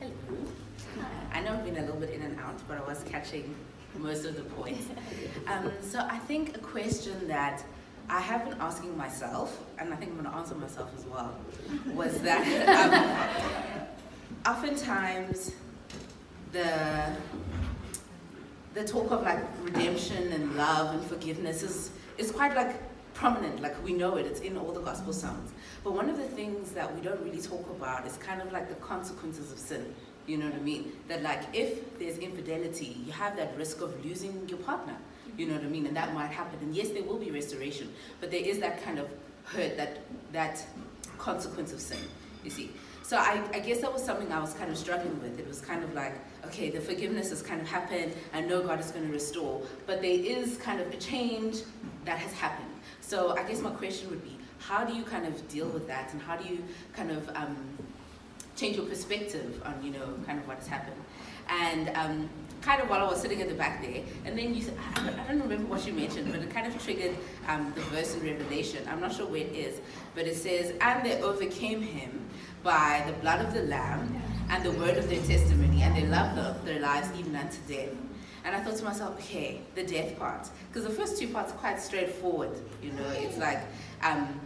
[0.00, 0.12] Hello.
[1.32, 3.54] I know I've been a little bit in and out, but I was catching
[3.96, 4.86] most of the points.
[5.46, 7.64] Um, so I think a question that
[8.08, 11.34] I have been asking myself, and I think I'm going to answer myself as well,
[11.94, 12.44] was that
[14.46, 15.52] um, oftentimes
[16.52, 17.12] the
[18.74, 22.76] the talk of like redemption and love and forgiveness is is quite like
[23.14, 25.52] prominent, like we know it, it's in all the gospel songs.
[25.84, 28.68] But one of the things that we don't really talk about is kind of like
[28.68, 29.94] the consequences of sin.
[30.26, 30.92] You know what I mean?
[31.08, 34.96] That like if there's infidelity, you have that risk of losing your partner.
[35.36, 35.86] You know what I mean?
[35.86, 36.58] And that might happen.
[36.60, 39.08] And yes, there will be restoration, but there is that kind of
[39.44, 40.00] hurt, that
[40.32, 40.64] that
[41.18, 41.98] consequence of sin.
[42.44, 42.70] You see.
[43.04, 45.38] So I, I guess that was something I was kind of struggling with.
[45.38, 46.14] It was kind of like,
[46.46, 48.14] okay, the forgiveness has kind of happened.
[48.32, 51.58] I know God is going to restore, but there is kind of a change
[52.04, 52.70] that has happened.
[53.00, 56.12] So I guess my question would be, how do you kind of deal with that,
[56.12, 56.62] and how do you
[56.94, 57.56] kind of um,
[58.56, 61.02] change your perspective on, you know, kind of what has happened?
[61.48, 62.30] And um,
[62.62, 65.04] kind of while I was sitting at the back there, and then you said, I
[65.04, 67.16] don't, I don't remember what you mentioned, but it kind of triggered
[67.48, 68.86] um, the verse in Revelation.
[68.88, 69.80] I'm not sure where it is,
[70.14, 72.28] but it says, And they overcame him
[72.62, 76.64] by the blood of the Lamb and the word of their testimony, and they loved
[76.64, 77.90] their lives even unto death.
[78.44, 80.48] And I thought to myself, okay, the death part.
[80.68, 82.50] Because the first two parts are quite straightforward.
[82.82, 83.60] You know, it's like,
[84.02, 84.40] um,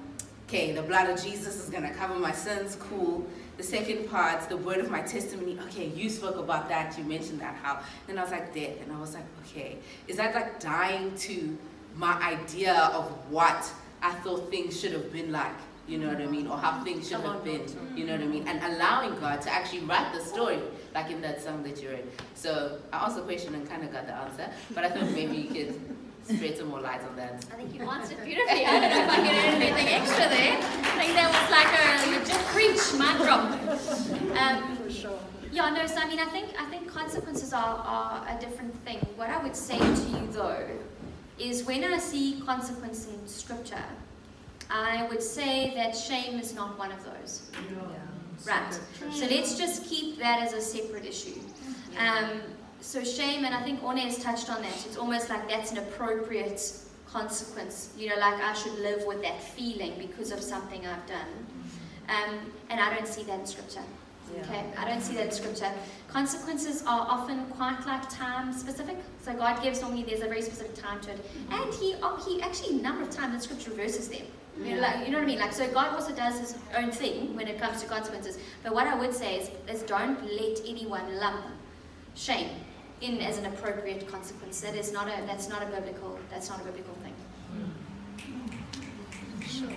[0.46, 3.26] okay, the blood of Jesus is going to cover my sins, cool.
[3.56, 7.40] The second part, the word of my testimony, okay, you spoke about that, you mentioned
[7.40, 9.78] that, how, and I was like, death, and I was like, okay,
[10.08, 11.56] is that like dying to
[11.94, 13.70] my idea of what
[14.02, 15.54] I thought things should have been like?
[15.88, 16.48] You know what I mean?
[16.48, 17.62] Or how things should have been.
[17.94, 18.46] You know what I mean?
[18.48, 20.58] And allowing God to actually write the story,
[20.94, 22.04] like in that song that you read.
[22.34, 25.36] So I asked the question and kind of got the answer, but I thought maybe
[25.36, 25.80] you could
[26.26, 27.44] spread some more light on that.
[27.52, 28.64] I think you answered beautifully.
[28.64, 30.56] I don't know if I can add anything extra there.
[30.58, 31.86] I think that was like a
[32.18, 33.52] legit preach, my drop.
[34.36, 35.18] Um, For sure.
[35.52, 38.98] yeah, no, so I mean, I think I think consequences are, are a different thing.
[39.16, 40.66] What I would say to you though
[41.38, 43.84] is when I see consequence in scripture,
[44.70, 47.42] I would say that shame is not one of those.
[48.46, 48.80] Right.
[49.12, 51.40] So let's just keep that as a separate issue.
[51.98, 52.40] Um,
[52.86, 54.86] so shame, and I think Orne has touched on that.
[54.86, 56.62] It's almost like that's an appropriate
[57.08, 57.90] consequence.
[57.98, 61.46] You know, like I should live with that feeling because of something I've done.
[62.08, 62.38] Um,
[62.70, 63.82] and I don't see that in scripture.
[64.40, 65.70] Okay, I don't see that in scripture.
[66.08, 68.96] Consequences are often quite like time specific.
[69.22, 72.40] So God gives normally there's a very specific time to it, and He oh, He
[72.40, 74.26] actually a number of times in scripture reverses them.
[74.58, 75.38] You know, like, you know what I mean?
[75.38, 78.38] Like so, God also does His own thing when it comes to consequences.
[78.62, 81.44] But what I would say is, is don't let anyone lump
[82.14, 82.50] shame
[83.00, 84.60] in as an appropriate consequence.
[84.60, 87.14] That is not a that's not a biblical that's not a biblical thing.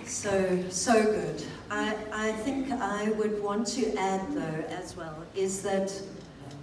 [0.04, 1.44] So, so good.
[1.70, 5.92] I, I think I would want to add, though, as well, is that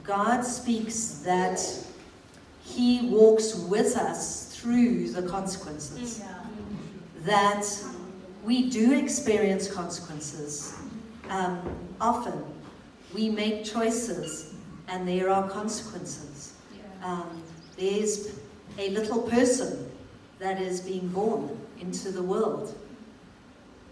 [0.03, 1.59] God speaks that
[2.63, 6.21] He walks with us through the consequences.
[7.23, 7.65] That
[8.43, 10.75] we do experience consequences.
[11.29, 11.59] Um,
[11.99, 12.43] often
[13.13, 14.53] we make choices
[14.87, 16.36] and there are consequences.
[17.07, 17.41] Um,
[17.77, 18.37] there's
[18.77, 19.89] a little person
[20.39, 22.77] that is being born into the world.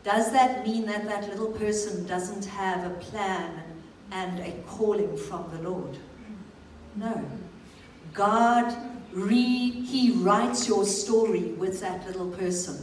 [0.03, 3.63] Does that mean that that little person doesn't have a plan
[4.11, 5.97] and a calling from the Lord?
[6.97, 7.23] No.
[8.13, 8.75] God
[9.13, 12.77] re he writes your story with that little person.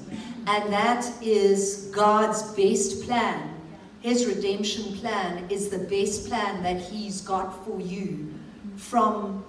[0.47, 3.61] And that is God's best plan.
[4.01, 8.33] His redemption plan is the best plan that he's got for you
[8.77, 9.45] from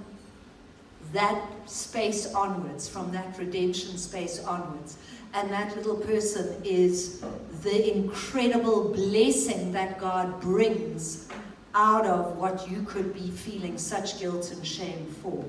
[1.14, 4.98] that space onwards, from that redemption space onwards.
[5.34, 7.24] And that little person is
[7.64, 11.28] the incredible blessing that God brings
[11.74, 15.44] out of what you could be feeling such guilt and shame for.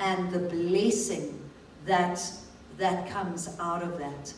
[0.00, 1.38] And the blessing
[1.84, 2.20] that
[2.78, 4.32] that comes out of that.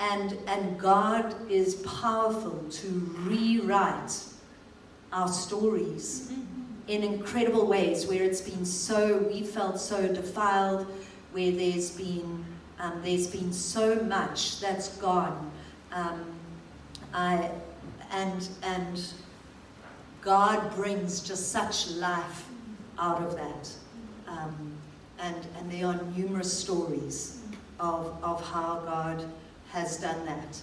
[0.00, 2.88] And, and God is powerful to
[3.20, 4.24] rewrite
[5.12, 6.53] our stories mm-hmm.
[6.86, 10.86] In incredible ways where it's been so, we felt so defiled,
[11.32, 12.44] where there's been,
[12.78, 15.50] um, there's been so much that's gone.
[15.92, 16.24] Um,
[17.12, 17.50] I,
[18.10, 19.02] and, and
[20.20, 22.46] God brings just such life
[22.98, 23.70] out of that.
[24.26, 24.72] Um,
[25.20, 27.40] and, and there are numerous stories
[27.80, 29.24] of, of how God
[29.70, 30.60] has done that.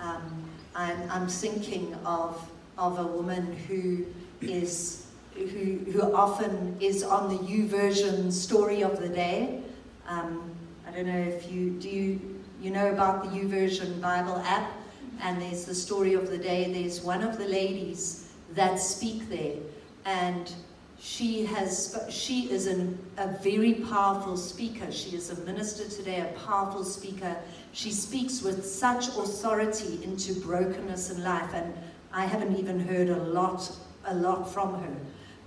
[0.00, 0.44] Um,
[0.74, 4.06] I'm, I'm thinking of, of a woman who
[4.40, 5.05] is
[5.36, 9.60] who, who often is on the YouVersion story of the day.
[10.08, 10.50] Um,
[10.86, 14.72] I don't know if you do you, you know about the YouVersion Bible app,
[15.20, 16.72] and there's the story of the day.
[16.72, 19.56] There's one of the ladies that speak there,
[20.04, 20.52] and
[20.98, 24.90] she has she is an, a very powerful speaker.
[24.90, 27.36] She is a minister today, a powerful speaker.
[27.72, 31.74] She speaks with such authority into brokenness in life, and
[32.12, 33.70] I haven't even heard a lot
[34.06, 34.96] a lot from her.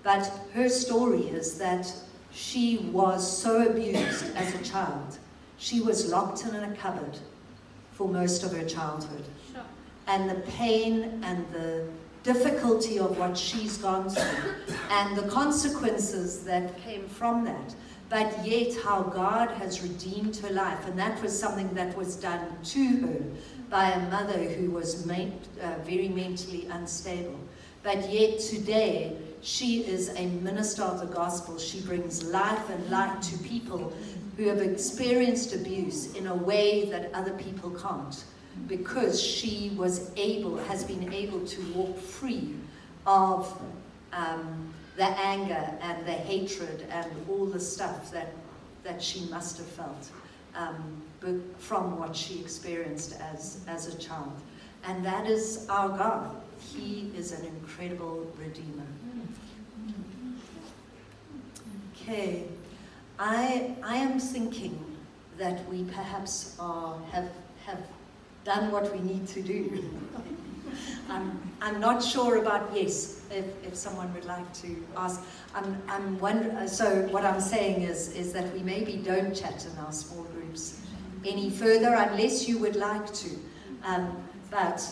[0.04, 1.92] But her story is that
[2.32, 5.18] she was so abused as a child.
[5.58, 7.18] She was locked in a cupboard
[7.92, 9.26] for most of her childhood.
[9.52, 9.62] Sure.
[10.08, 11.86] And the pain and the
[12.24, 14.54] difficulty of what she's gone through
[14.90, 17.76] and the consequences that came from that.
[18.10, 20.88] But yet, how God has redeemed her life.
[20.88, 23.22] And that was something that was done to her
[23.70, 27.40] by a mother who was ment- uh, very mentally unstable.
[27.84, 31.58] But yet, today, she is a minister of the gospel.
[31.58, 33.94] She brings life and light to people
[34.38, 38.24] who have experienced abuse in a way that other people can't
[38.68, 42.56] because she was able, has been able to walk free
[43.06, 43.62] of
[44.14, 48.34] um, the anger and the hatred and all the stuff that,
[48.84, 50.10] that she must have felt
[50.56, 51.02] um,
[51.58, 54.34] from what she experienced as, as a child.
[54.86, 56.36] And that is our God.
[56.60, 58.86] He is an incredible redeemer.
[62.10, 62.46] Okay,
[63.20, 64.84] I, I am thinking
[65.38, 67.30] that we perhaps are, have,
[67.68, 67.86] have
[68.44, 69.88] done what we need to do.
[71.10, 75.22] I'm, I'm not sure about yes, if, if someone would like to ask.
[75.54, 79.78] I'm, I'm wonder, so what I'm saying is, is that we maybe don't chat in
[79.78, 80.82] our small groups
[81.24, 83.30] any further unless you would like to.
[83.84, 84.18] Um,
[84.50, 84.84] but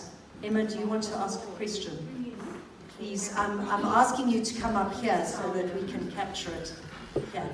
[0.44, 2.36] Emma, do you want to ask a question?
[3.00, 6.74] Please, I'm, I'm asking you to come up here so that we can capture it.
[7.34, 7.48] Yeah.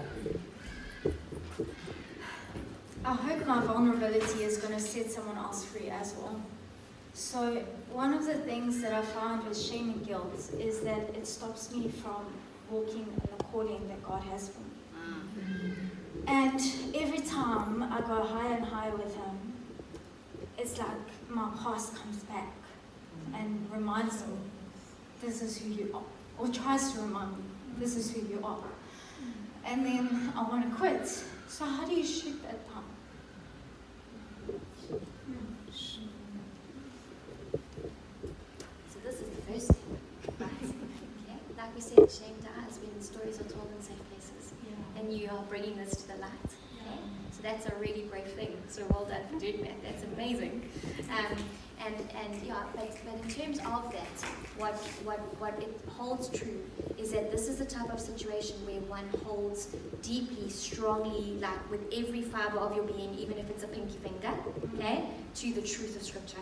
[3.06, 6.42] I hope my vulnerability is going to set someone else free as well.
[7.14, 11.28] So, one of the things that I found with shame and guilt is that it
[11.28, 12.26] stops me from
[12.72, 14.66] walking in the calling that God has for me.
[14.98, 15.84] Mm-hmm.
[16.28, 19.54] And every time I go higher and higher with Him,
[20.58, 20.88] it's like
[21.30, 22.52] my past comes back
[23.36, 24.36] and reminds me,
[25.22, 26.02] this is who you are,
[26.38, 27.44] or tries to remind me,
[27.78, 28.64] this is who you are.
[29.66, 31.08] And then I want to quit.
[31.48, 32.84] So, how do you shoot that down?
[38.92, 39.98] So this is the first thing.
[40.40, 40.50] Right?
[40.62, 40.70] Okay.
[41.58, 44.54] Like we said, shame dies when stories are told in safe places.
[44.98, 46.30] And you are bringing this to the light.
[46.82, 47.00] Okay?
[47.32, 48.58] So that's a really brave thing.
[48.68, 49.82] So well done for doing that.
[49.84, 50.70] That's amazing.
[51.10, 51.38] Um,
[51.86, 54.18] and and yeah, but, but in terms of that,
[54.58, 56.62] what what what it holds true
[56.98, 61.82] is that this is the type of situation where one holds deeply, strongly, like with
[61.94, 64.34] every fiber of your being, even if it's a pinky finger,
[64.76, 65.04] okay,
[65.36, 66.38] to the truth of Scripture,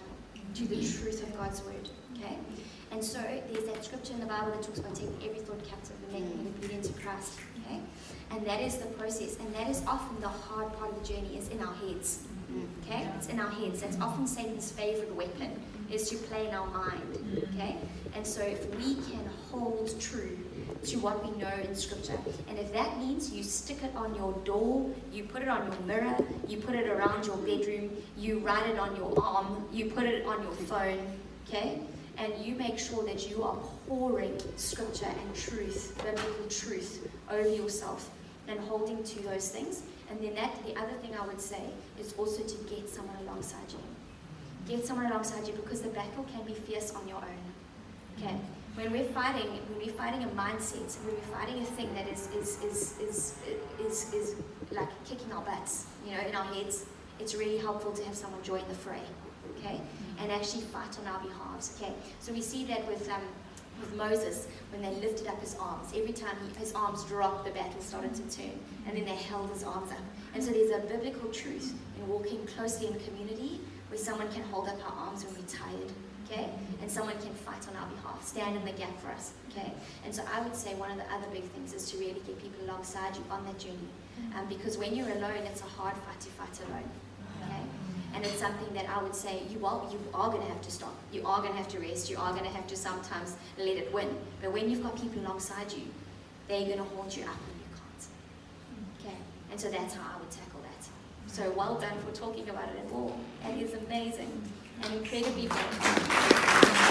[0.53, 1.03] to the mm-hmm.
[1.03, 2.37] truth of God's word, okay.
[2.91, 5.95] And so there's that scripture in the Bible that talks about taking every thought captive
[6.03, 7.79] and making it obedient to Christ, okay.
[8.31, 11.37] And that is the process, and that is often the hard part of the journey
[11.37, 12.27] is in our heads.
[12.83, 13.07] Okay?
[13.17, 13.81] It's in our heads.
[13.81, 15.51] That's often Satan's favorite weapon,
[15.91, 17.47] is to play in our mind.
[17.53, 17.77] Okay?
[18.15, 20.37] And so if we can hold true
[20.83, 24.33] to what we know in Scripture, and if that means you stick it on your
[24.43, 26.15] door, you put it on your mirror,
[26.47, 30.25] you put it around your bedroom, you write it on your arm, you put it
[30.25, 30.99] on your phone,
[31.47, 31.79] okay?
[32.17, 33.55] And you make sure that you are
[33.87, 38.09] pouring Scripture and truth, biblical truth, over yourself
[38.47, 39.83] and holding to those things.
[40.11, 41.61] And then that the other thing I would say
[41.97, 43.79] is also to get someone alongside you.
[44.67, 47.43] Get someone alongside you because the battle can be fierce on your own.
[48.17, 48.35] Okay?
[48.75, 52.27] When we're fighting, when we're fighting a mindset, when we're fighting a thing that is
[52.35, 53.35] is is is
[53.79, 54.35] is, is
[54.71, 56.85] like kicking our butts, you know, in our heads,
[57.19, 59.03] it's really helpful to have someone join the fray.
[59.57, 59.79] Okay?
[60.19, 61.77] And actually fight on our behalves.
[61.77, 61.93] Okay?
[62.19, 63.21] So we see that with um,
[63.81, 65.89] with Moses when they lifted up his arms.
[65.95, 68.57] Every time he, his arms dropped, the battle started to turn.
[68.87, 70.05] And then they held his arms up.
[70.33, 73.59] And so there's a biblical truth in walking closely in community
[73.89, 75.91] where someone can hold up our arms when we're tired.
[76.29, 76.49] Okay?
[76.81, 79.33] And someone can fight on our behalf, stand in the gap for us.
[79.49, 79.73] Okay?
[80.05, 82.41] And so I would say one of the other big things is to really get
[82.41, 83.91] people alongside you on that journey.
[84.35, 86.89] Um, because when you're alone, it's a hard fight to fight alone.
[88.13, 90.71] And it's something that I would say you are you are going to have to
[90.71, 90.93] stop.
[91.11, 92.09] You are going to have to rest.
[92.09, 94.09] You are going to have to sometimes let it win.
[94.41, 95.83] But when you've got people alongside you,
[96.47, 98.03] they're going to hold you up when you can't.
[98.99, 99.17] Okay,
[99.51, 101.31] and so that's how I would tackle that.
[101.31, 103.17] So well done for talking about it at all.
[103.43, 104.31] That is amazing
[104.83, 106.90] and incredibly brave.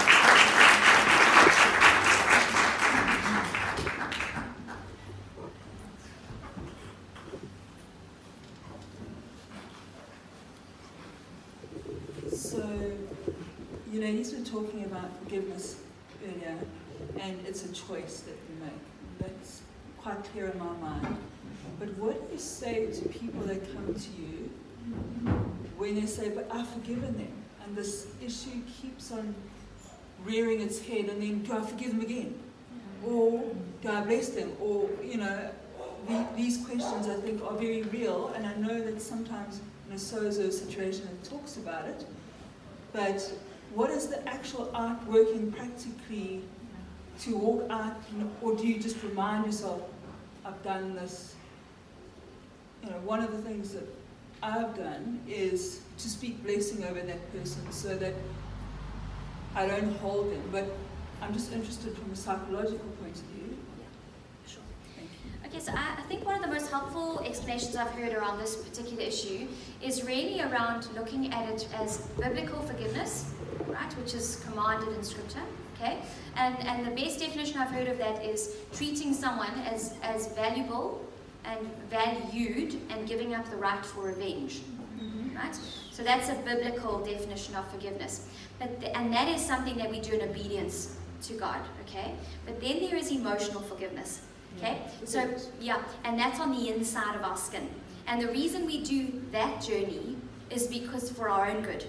[14.01, 15.79] Ladies were talking about forgiveness
[16.25, 16.57] earlier,
[17.19, 18.73] and it's a choice that we make.
[19.19, 19.61] That's
[19.99, 21.17] quite clear in my mind.
[21.79, 24.49] But what do you say to people that come to you
[25.77, 27.31] when they say, But I've forgiven them?
[27.63, 29.35] And this issue keeps on
[30.25, 32.39] rearing its head, and then do I forgive them again?
[33.05, 33.43] Or
[33.83, 34.51] do I bless them?
[34.59, 35.51] Or, you know,
[36.07, 39.99] the, these questions I think are very real, and I know that sometimes in a
[39.99, 42.03] sozo situation it talks about it,
[42.93, 43.31] but
[43.73, 46.41] what is the actual art working practically
[47.21, 47.97] to walk out,
[48.41, 49.81] or do you just remind yourself,
[50.45, 51.35] I've done this?
[52.83, 53.87] You know, one of the things that
[54.41, 58.13] I've done is to speak blessing over that person so that
[59.55, 60.41] I don't hold them.
[60.51, 60.65] But
[61.21, 63.57] I'm just interested from a psychological point of view.
[64.47, 64.63] Sure.
[64.95, 65.47] Thank you.
[65.47, 68.55] Okay, so I, I think one of the most helpful explanations I've heard around this
[68.55, 69.47] particular issue
[69.83, 73.31] is really around looking at it as biblical forgiveness,
[73.71, 75.43] right, which is commanded in Scripture.
[75.75, 75.99] Okay,
[76.35, 81.05] and and the best definition I've heard of that is treating someone as as valuable
[81.43, 81.59] and
[81.89, 84.61] valued and giving up the right for revenge.
[84.99, 85.35] Mm-hmm.
[85.35, 85.57] Right?
[85.91, 88.27] So that's a biblical definition of forgiveness.
[88.59, 92.13] But the, and that is something that we do in obedience to God, okay?
[92.45, 94.21] But then there is emotional forgiveness.
[94.57, 94.81] Okay?
[95.05, 97.67] So yeah, and that's on the inside of our skin.
[98.07, 100.17] And the reason we do that journey
[100.49, 101.85] is because for our own good.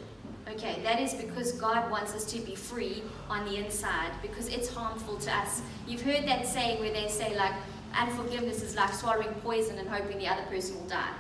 [0.49, 4.69] Okay, that is because God wants us to be free on the inside because it's
[4.69, 5.63] harmful to us.
[5.87, 7.55] You've heard that saying where they say, like,
[7.95, 11.11] unforgiveness is like swallowing poison and hoping the other person will die.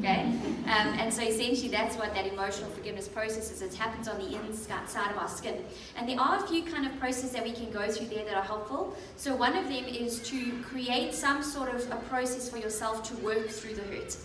[0.00, 0.22] Okay?
[0.64, 3.62] Um, and so essentially, that's what that emotional forgiveness process is.
[3.62, 5.64] It happens on the inside of our skin.
[5.96, 8.36] And there are a few kind of processes that we can go through there that
[8.36, 8.96] are helpful.
[9.16, 13.16] So, one of them is to create some sort of a process for yourself to
[13.24, 14.16] work through the hurt.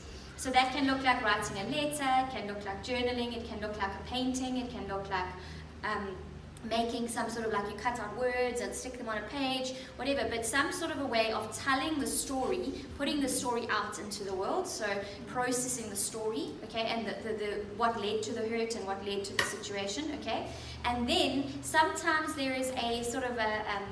[0.42, 3.62] So that can look like writing a letter, it can look like journaling, it can
[3.62, 5.28] look like a painting, it can look like
[5.84, 6.16] um,
[6.68, 9.76] making some sort of like you cut out words and stick them on a page,
[9.98, 14.00] whatever, but some sort of a way of telling the story, putting the story out
[14.00, 14.88] into the world, so
[15.28, 19.06] processing the story, okay, and the, the, the what led to the hurt and what
[19.06, 20.48] led to the situation, okay,
[20.86, 23.84] and then sometimes there is a sort of a um,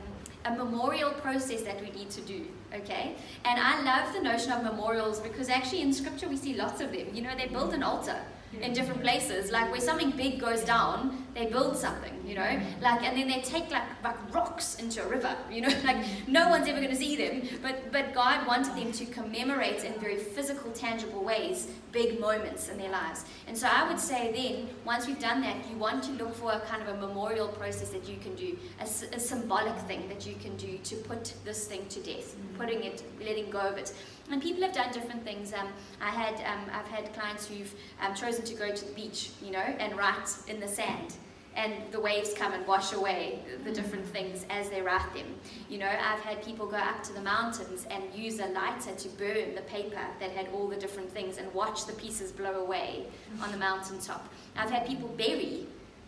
[0.46, 3.16] a memorial process that we need to do, okay?
[3.46, 6.92] And I love the notion of memorials because actually in scripture we see lots of
[6.92, 7.08] them.
[7.14, 8.22] You know, they build an altar
[8.62, 9.52] in different places.
[9.52, 12.60] Like where something big goes down, they build something, you know?
[12.82, 15.98] Like and then they take like, like rocks into a river, you know, like
[16.28, 17.48] no one's ever gonna see them.
[17.62, 22.78] But but God wanted them to commemorate in very physical, tangible ways big moments in
[22.78, 23.26] their lives.
[23.48, 26.52] And so I would say then, once we've done that, you want to look for
[26.52, 30.26] a kind of a memorial process that you can do, a, a symbolic thing that
[30.26, 33.94] you can do to put this thing to death, putting it, letting go of it.
[34.32, 35.54] And people have done different things.
[35.54, 35.70] Um,
[36.02, 39.52] I had, um, I've had clients who've um, chosen to go to the beach, you
[39.52, 41.16] know, and write in the sand.
[41.56, 45.26] And the waves come and wash away the different things as they write them.
[45.68, 49.10] You know, I've had people go up to the mountains and use a lighter to
[49.10, 53.08] burn the paper that had all the different things and watch the pieces blow away
[53.42, 54.32] on the mountaintop.
[54.56, 55.66] I've had people bury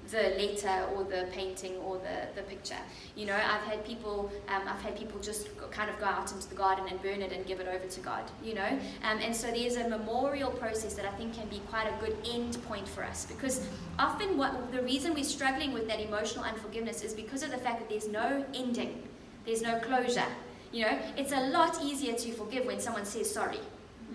[0.10, 2.82] the letter or the painting or the, the picture.
[3.16, 6.48] You know, I've had people, um, I've had people just kind of go out into
[6.50, 8.24] the garden and burn it and give it over to God.
[8.44, 11.88] You know, um, and so there's a memorial process that I think can be quite
[11.88, 13.68] a good end point for us because
[14.00, 17.80] often what the reason we're struggling with that emotional unforgiveness is because of the fact
[17.80, 19.04] that there's no ending,
[19.46, 20.26] there's no closure.
[20.72, 23.60] You know, it's a lot easier to forgive when someone says sorry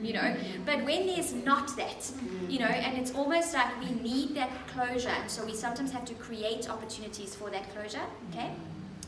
[0.03, 0.37] you know.
[0.65, 2.11] But when there's not that,
[2.49, 6.05] you know, and it's almost like we need that closure, and so we sometimes have
[6.07, 8.51] to create opportunities for that closure, okay?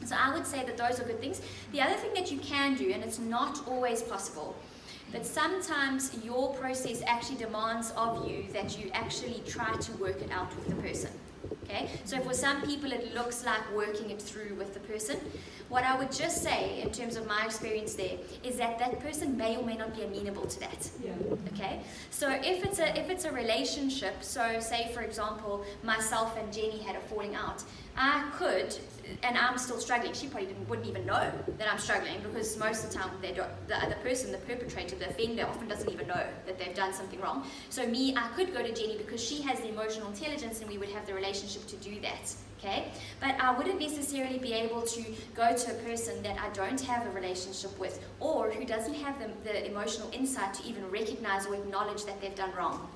[0.05, 1.43] So I would say that those are good things.
[1.73, 4.57] The other thing that you can do, and it's not always possible,
[5.13, 10.31] but sometimes your process actually demands of you that you actually try to work it
[10.31, 11.11] out with the person.
[11.65, 11.89] Okay?
[12.05, 15.19] So for some people it looks like working it through with the person.
[15.69, 19.37] What I would just say, in terms of my experience there, is that that person
[19.37, 20.91] may or may not be amenable to that.
[21.05, 21.13] Yeah.
[21.53, 21.81] Okay,
[22.11, 26.79] so if it's a if it's a relationship, so say for example, myself and Jenny
[26.79, 27.63] had a falling out,
[27.97, 28.75] I could,
[29.23, 30.13] and I'm still struggling.
[30.13, 33.77] She probably didn't, wouldn't even know that I'm struggling because most of the time the
[33.77, 37.47] other person, the perpetrator, the offender, often doesn't even know that they've done something wrong.
[37.71, 40.79] So me, I could go to Jenny because she has the emotional intelligence, and we
[40.79, 42.91] would have the relationship to do that okay?
[43.21, 45.05] But I wouldn't necessarily be able to
[45.35, 49.19] go to a person that I don't have a relationship with or who doesn't have
[49.19, 52.89] the, the emotional insight to even recognize or acknowledge that they've done wrong.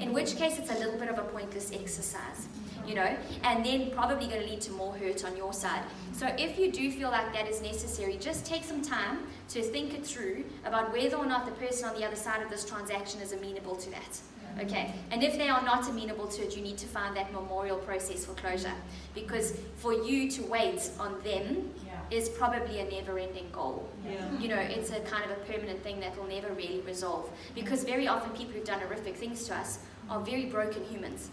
[0.00, 2.48] In which case, it's a little bit of a pointless exercise,
[2.88, 5.82] you know, and then probably going to lead to more hurt on your side.
[6.12, 9.18] So if you do feel like that is necessary, just take some time
[9.50, 12.48] to think it through about whether or not the person on the other side of
[12.48, 14.10] this transaction is amenable to that.
[14.10, 14.60] Mm-hmm.
[14.60, 17.76] Okay, and if they are not amenable to it, you need to find that memorial
[17.76, 18.72] process for closure.
[19.14, 21.70] Because for you to wait on them
[22.10, 23.86] is probably a never ending goal.
[24.02, 24.38] Yeah.
[24.38, 27.30] You know, it's a kind of a permanent thing that will never really resolve.
[27.54, 29.80] Because very often people who've done horrific things to us
[30.10, 31.30] are very broken humans.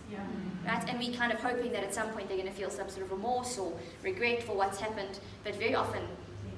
[0.66, 0.90] Right?
[0.90, 3.06] And we kind of hoping that at some point they're going to feel some sort
[3.06, 3.74] of remorse or
[4.04, 6.02] regret for what's happened, but very often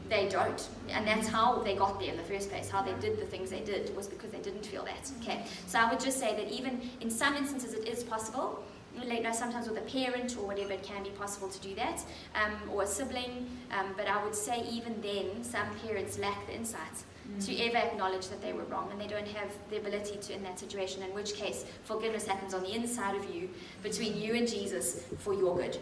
[0.10, 0.70] they don't.
[0.90, 2.70] And that's how they got there in the first place.
[2.70, 5.12] How they did the things they did was because they didn't feel that.
[5.22, 5.46] Okay.
[5.68, 8.64] So I would just say that even in some instances it is possible.
[9.00, 12.04] You know, sometimes with a parent or whatever, it can be possible to do that,
[12.34, 13.48] um, or a sibling.
[13.72, 17.04] Um, but I would say even then, some parents lack the insight
[17.46, 20.44] to ever acknowledge that they were wrong, and they don't have the ability to in
[20.44, 21.04] that situation.
[21.04, 23.50] In which case, forgiveness happens on the inside of you,
[23.84, 25.78] between you and Jesus, for your good.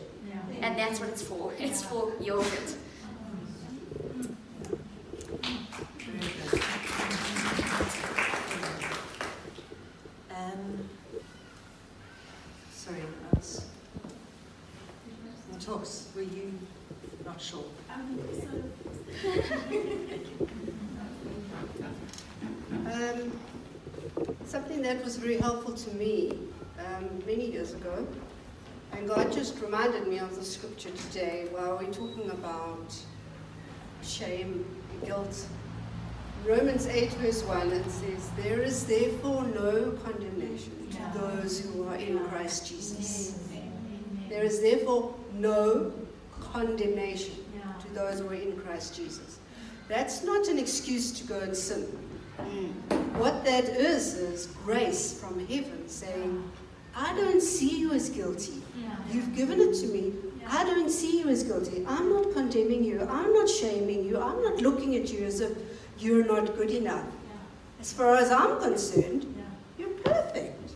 [0.61, 1.53] And that's what it's for.
[1.59, 2.75] It's for your good.
[10.35, 10.89] Um,
[12.73, 13.65] sorry, I was.
[15.59, 16.51] Talks, were you
[17.25, 17.63] not sure?
[17.91, 18.19] Um,
[24.45, 26.37] something that was very helpful to me
[26.79, 28.07] um, many years ago,
[28.93, 32.95] and God just reminded me of the scripture today while we're talking about
[34.05, 35.45] shame, and guilt.
[36.45, 41.95] Romans 8, verse 1, it says, There is therefore no condemnation to those who are
[41.95, 43.39] in Christ Jesus.
[44.29, 45.91] There is therefore no
[46.39, 47.33] condemnation
[47.81, 49.39] to those who are in Christ Jesus.
[49.87, 51.87] That's not an excuse to go and sin.
[53.17, 56.43] What that is, is grace from heaven saying,
[56.95, 58.61] I don't see you as guilty.
[59.11, 60.13] You've given it to me.
[60.47, 61.83] I don't see you as guilty.
[61.87, 63.01] I'm not condemning you.
[63.09, 64.19] I'm not shaming you.
[64.21, 65.57] I'm not looking at you as if
[65.97, 67.05] you're not good enough.
[67.79, 69.25] As far as I'm concerned,
[69.77, 70.71] you're perfect.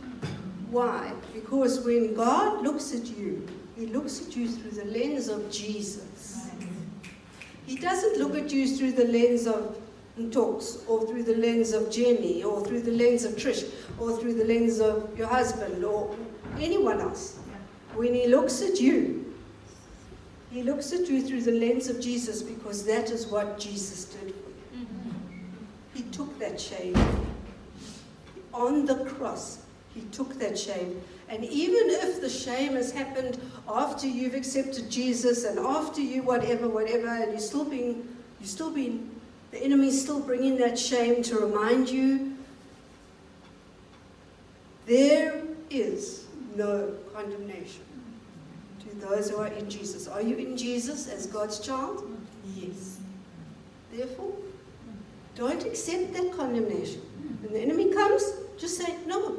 [0.70, 1.12] Why?
[1.34, 3.46] Because when God looks at you,
[3.76, 6.50] He looks at you through the lens of Jesus.
[7.66, 9.79] He doesn't look at you through the lens of
[10.30, 14.34] talks, or through the lens of Jenny, or through the lens of Trish, or through
[14.34, 16.14] the lens of your husband, or
[16.58, 17.38] anyone else.
[17.94, 19.34] When He looks at you,
[20.50, 24.34] He looks at you through the lens of Jesus because that is what Jesus did.
[25.94, 26.96] He took that shame.
[28.52, 29.60] On the cross,
[29.94, 31.00] He took that shame.
[31.28, 36.68] And even if the shame has happened after you've accepted Jesus and after you whatever,
[36.68, 38.08] whatever, and you're still being,
[38.40, 39.08] you're still being,
[39.50, 42.36] the enemy's still bringing that shame to remind you,
[44.86, 46.26] there is
[46.56, 47.84] no condemnation
[48.80, 50.08] to those who are in Jesus.
[50.08, 52.04] Are you in Jesus as God's child?
[52.54, 52.98] Yes.
[53.92, 54.32] Therefore,
[55.34, 57.00] don't accept that condemnation.
[57.42, 58.22] When the enemy comes,
[58.58, 59.38] just say, No,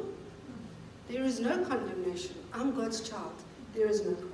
[1.08, 2.34] there is no condemnation.
[2.52, 3.34] I'm God's child.
[3.74, 4.32] There is no condemnation.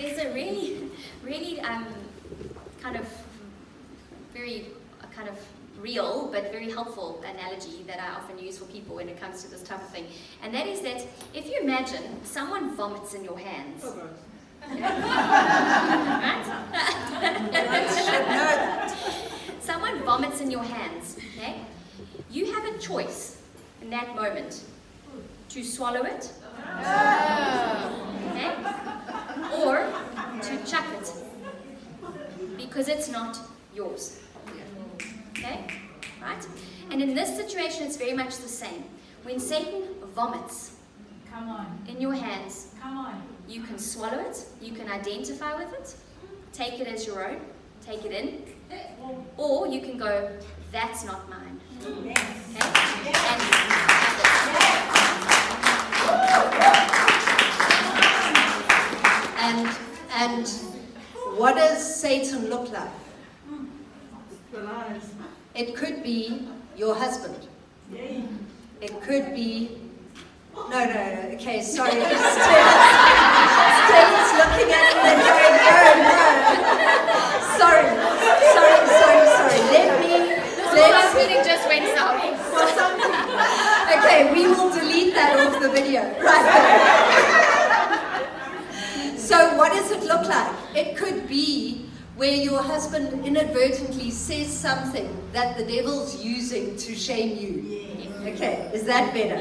[0.00, 0.90] There's a really,
[1.22, 1.86] really um,
[2.80, 3.06] kind of
[4.32, 4.68] very
[5.14, 5.36] kind of
[5.78, 9.50] real but very helpful analogy that I often use for people when it comes to
[9.50, 10.06] this type of thing.
[10.42, 13.82] And that is that if you imagine someone vomits in your hands.
[13.84, 14.08] Oh,
[14.68, 14.86] right?
[19.60, 21.60] Someone vomits in your hands, okay?
[22.30, 23.42] You have a choice
[23.82, 24.64] in that moment
[25.50, 26.32] to swallow it,
[28.30, 28.52] okay?
[29.64, 29.86] Or
[30.42, 31.12] to chuck it
[32.56, 33.38] because it's not
[33.74, 34.20] yours.
[35.30, 35.66] Okay?
[36.22, 36.46] Right?
[36.90, 38.84] And in this situation, it's very much the same.
[39.22, 39.82] When Satan
[40.14, 40.76] vomits
[41.32, 41.78] Come on.
[41.88, 43.22] in your hands, Come on.
[43.48, 45.94] you can swallow it, you can identify with it,
[46.52, 47.40] take it as your own,
[47.84, 48.42] take it in,
[49.36, 50.30] or you can go,
[50.72, 51.60] that's not mine.
[51.84, 52.14] Okay?
[52.56, 53.99] And,
[60.20, 60.46] and
[61.38, 62.90] what does Satan look like?
[65.54, 66.46] It could be
[66.76, 67.46] your husband.
[67.90, 69.78] It could be.
[70.54, 71.20] No, no, no.
[71.36, 71.90] Okay, sorry.
[71.92, 72.04] Stella's
[74.40, 76.14] looking at me and going, no, no.
[77.56, 77.86] Sorry,
[78.54, 79.60] sorry, sorry, sorry.
[79.72, 80.12] Let me.
[80.70, 82.20] Let's, meeting just went south.
[83.96, 86.02] okay, we will delete that off the video.
[86.22, 87.39] Right.
[89.30, 90.52] So, what does it look like?
[90.74, 97.38] It could be where your husband inadvertently says something that the devil's using to shame
[97.38, 97.86] you.
[98.26, 99.36] Okay, is that better?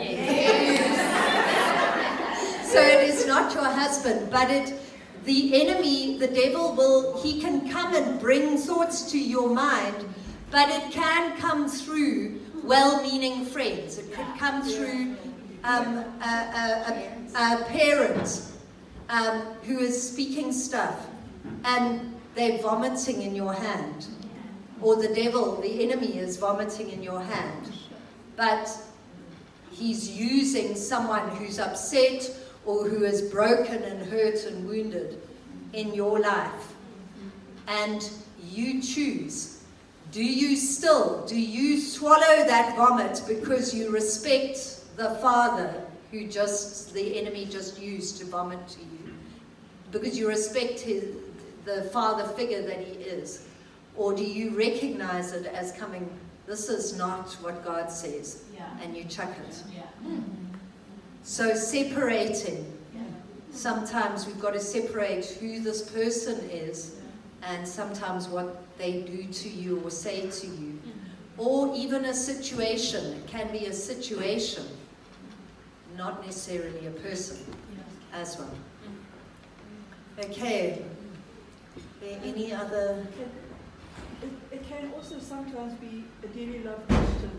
[2.68, 4.80] so it is not your husband, but it
[5.24, 10.06] the enemy, the devil will he can come and bring thoughts to your mind,
[10.52, 13.98] but it can come through well-meaning friends.
[13.98, 15.18] It could come through
[15.64, 18.50] um, a, a, a, a parent
[19.10, 21.08] um, who is speaking stuff
[21.66, 24.08] and they're vomiting in your hand.
[24.82, 27.74] Or the devil, the enemy, is vomiting in your hand.
[28.38, 28.70] But
[29.72, 32.30] he's using someone who's upset
[32.66, 35.22] or who is broken and hurt and wounded
[35.74, 36.74] in your life.
[37.68, 38.10] And
[38.42, 39.64] you choose.
[40.12, 46.94] Do you still, do you swallow that vomit because you respect the father who just,
[46.94, 48.99] the enemy just used to vomit to you?
[49.92, 51.06] Because you respect his,
[51.66, 53.46] the father figure that he is?
[53.96, 56.10] Or do you recognize it as coming,
[56.46, 58.66] this is not what God says, Yeah.
[58.82, 59.64] and you chuck it?
[59.76, 60.18] Yeah.
[61.24, 62.76] So separating.
[63.52, 66.96] Sometimes we've got to separate who this person is
[67.42, 70.80] and sometimes what they do to you or say to you.
[70.80, 71.40] Mm-hmm.
[71.42, 73.14] Or even a situation.
[73.14, 74.66] It can be a situation,
[75.98, 77.38] not necessarily a person
[78.14, 78.54] as well.
[80.26, 80.84] Okay.
[82.24, 83.08] Any um, other
[84.22, 87.32] It, it can also sometimes be a dearly loved Christian.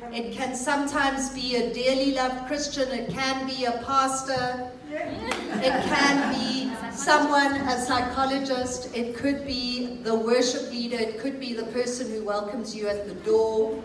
[0.00, 5.84] That It can sometimes be a dearly loved Christian, it can be a pastor, it
[5.84, 11.64] can be someone, a psychologist, it could be the worship leader, it could be the
[11.66, 13.82] person who welcomes you at the door.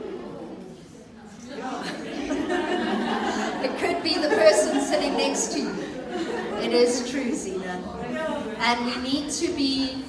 [3.64, 5.83] It could be the person sitting next to you.
[6.64, 7.82] It is true, Zena.
[8.59, 10.05] And we need to be,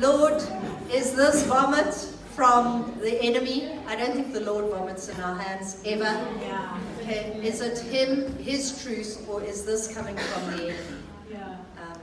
[0.00, 0.42] Lord,
[0.90, 1.94] is this vomit
[2.34, 3.78] from the enemy?
[3.86, 6.26] I don't think the Lord vomits in our hands ever.
[7.00, 10.78] Okay, is it Him, His truth, or is this coming from the enemy?
[11.30, 11.56] Yeah.
[11.76, 12.00] Um,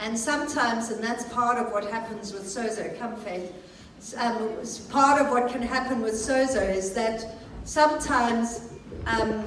[0.00, 3.52] and sometimes, and that's part of what happens with sozo, come faith,
[4.18, 4.56] um,
[4.90, 7.24] part of what can happen with sozo is that
[7.64, 8.72] sometimes
[9.06, 9.44] um,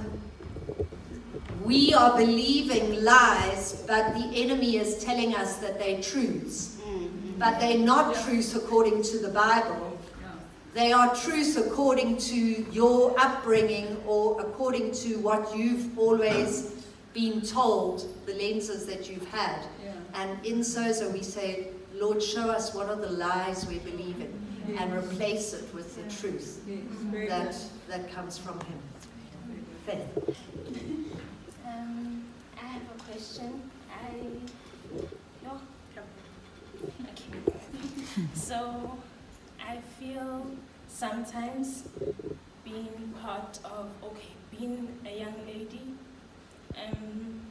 [1.63, 6.77] we are believing lies, but the enemy is telling us that they're truths.
[7.39, 9.97] But they're not truths according to the Bible.
[10.73, 12.35] They are truths according to
[12.71, 19.59] your upbringing or according to what you've always been told, the lenses that you've had.
[19.83, 19.93] Yeah.
[20.15, 24.77] And in Sozo, we say, Lord, show us what are the lies we believe in
[24.77, 26.61] and replace it with the truth
[27.27, 28.79] Yes, that, that comes from Him.
[29.85, 31.02] Faith.
[33.13, 33.69] Question.
[33.91, 34.25] I.
[35.43, 35.61] No?
[36.81, 37.53] Okay.
[38.33, 38.97] so,
[39.63, 40.47] I feel
[40.87, 41.83] sometimes
[42.65, 45.93] being part of, okay, being a young lady,
[46.75, 47.43] um,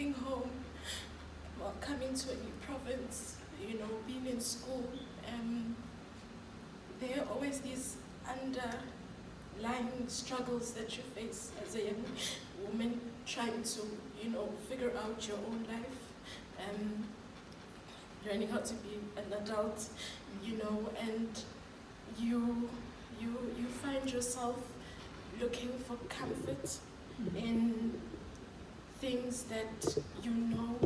[0.00, 0.50] leaving home,
[1.58, 4.84] well, coming to a new province, you know, being in school,
[5.28, 5.76] um,
[7.00, 7.96] there are always these
[8.50, 12.04] underlying struggles that you face as a young
[12.64, 13.80] woman trying to,
[14.22, 15.98] you know, figure out your own life,
[16.58, 17.04] um,
[18.26, 19.88] learning how to be an adult,
[20.44, 21.42] you know, and
[22.18, 22.68] you,
[23.20, 23.28] you,
[23.58, 24.56] you find yourself
[25.40, 26.78] looking for comfort
[27.36, 27.92] in
[29.00, 30.78] things that you know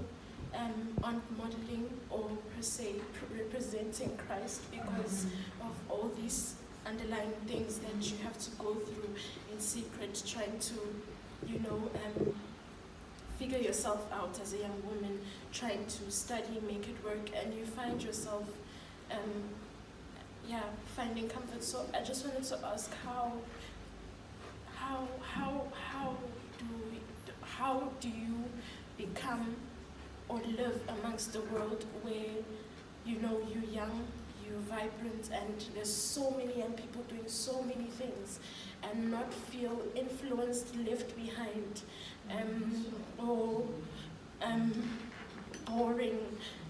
[0.57, 2.95] um, aren't modeling or per se
[3.37, 5.27] representing Christ because
[5.61, 6.55] of all these
[6.87, 9.11] underlying things that you have to go through
[9.53, 10.75] in secret, trying to,
[11.47, 12.35] you know, um,
[13.39, 15.21] figure yourself out as a young woman,
[15.53, 18.45] trying to study, make it work, and you find yourself,
[19.11, 19.19] um,
[20.49, 20.63] yeah,
[20.97, 21.63] finding comfort.
[21.63, 23.33] So I just wanted to ask how,
[24.77, 26.17] how, how, how
[26.59, 27.01] do we,
[27.43, 28.45] how do you
[28.97, 29.57] become
[30.29, 32.35] or live amongst the world where
[33.05, 34.07] you know you're young,
[34.49, 38.39] you're vibrant, and there's so many young people doing so many things,
[38.83, 41.83] and not feel influenced, left behind,
[42.31, 42.87] um,
[43.19, 43.65] or
[44.43, 44.73] um,
[45.67, 46.19] boring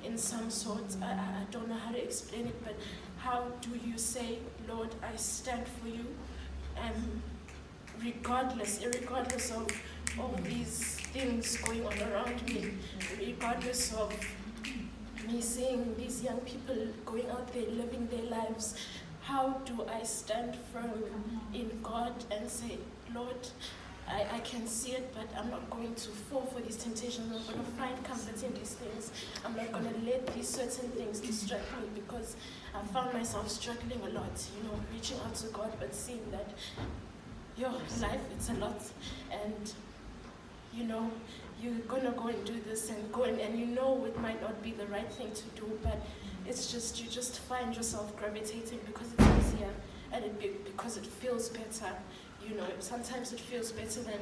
[0.05, 0.97] in some sort.
[1.03, 2.77] I, I don't know how to explain it, but
[3.19, 6.07] how do you say, Lord, I stand for you,
[6.81, 7.23] um,
[8.03, 9.67] regardless, regardless of
[10.19, 12.73] all these things going on around me,
[13.19, 14.13] regardless of
[15.27, 18.77] me seeing these young people going out there living their lives,
[19.23, 20.93] how do I stand firm
[21.53, 22.79] in God and say,
[23.15, 23.49] Lord,
[24.09, 27.27] I, I can see it, but I'm not going to fall for these temptations.
[27.27, 29.11] I'm not going to find comfort in these things.
[29.45, 32.37] I'm not going to let these certain things distract me because
[32.75, 36.51] I found myself struggling a lot, you know, reaching out to God, but seeing that
[37.57, 38.83] your life, it's a lot.
[39.33, 39.73] And
[40.77, 41.11] you know,
[41.65, 44.63] you're gonna go and do this and go and, and you know it might not
[44.63, 45.99] be the right thing to do, but
[46.47, 49.71] it's just you just find yourself gravitating because it's easier
[50.13, 51.93] and it be, because it feels better.
[52.47, 54.21] You know, sometimes it feels better than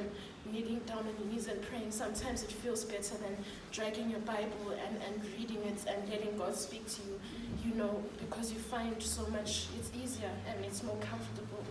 [0.49, 1.91] kneeling down on your knees and praying.
[1.91, 3.35] Sometimes it feels better than
[3.73, 7.19] dragging your Bible and, and reading it and letting God speak to you.
[7.65, 11.63] You know, because you find so much, it's easier and it's more comfortable.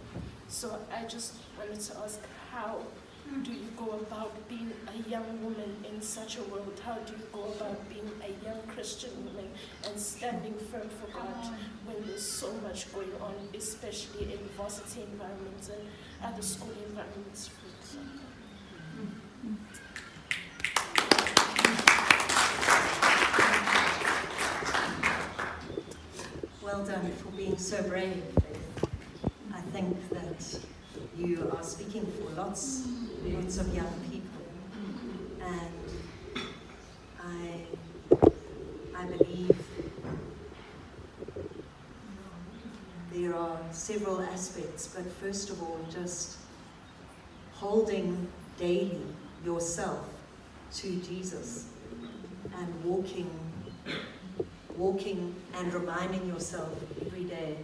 [0.48, 2.20] So I just wanted to ask
[2.50, 2.82] how
[3.42, 6.80] do you go about being a young woman in such a world?
[6.84, 9.48] How do you go about being a young Christian woman
[9.84, 11.54] and standing firm for God
[11.84, 15.88] when there's so much going on, especially in varsity environments and
[16.22, 18.18] other school environments, for example?
[26.62, 28.22] Well done for being so brave.
[29.52, 30.58] I think that
[31.18, 32.88] you are speaking for lots,
[33.24, 34.46] lots of young people,
[35.40, 35.70] and
[37.22, 37.60] I,
[38.96, 39.56] I believe
[43.12, 46.38] there are several aspects, but first of all, just
[47.52, 49.02] holding daily
[49.44, 50.08] yourself
[50.74, 51.66] to Jesus
[52.56, 53.30] and walking
[54.76, 56.70] walking and reminding yourself
[57.04, 57.56] every day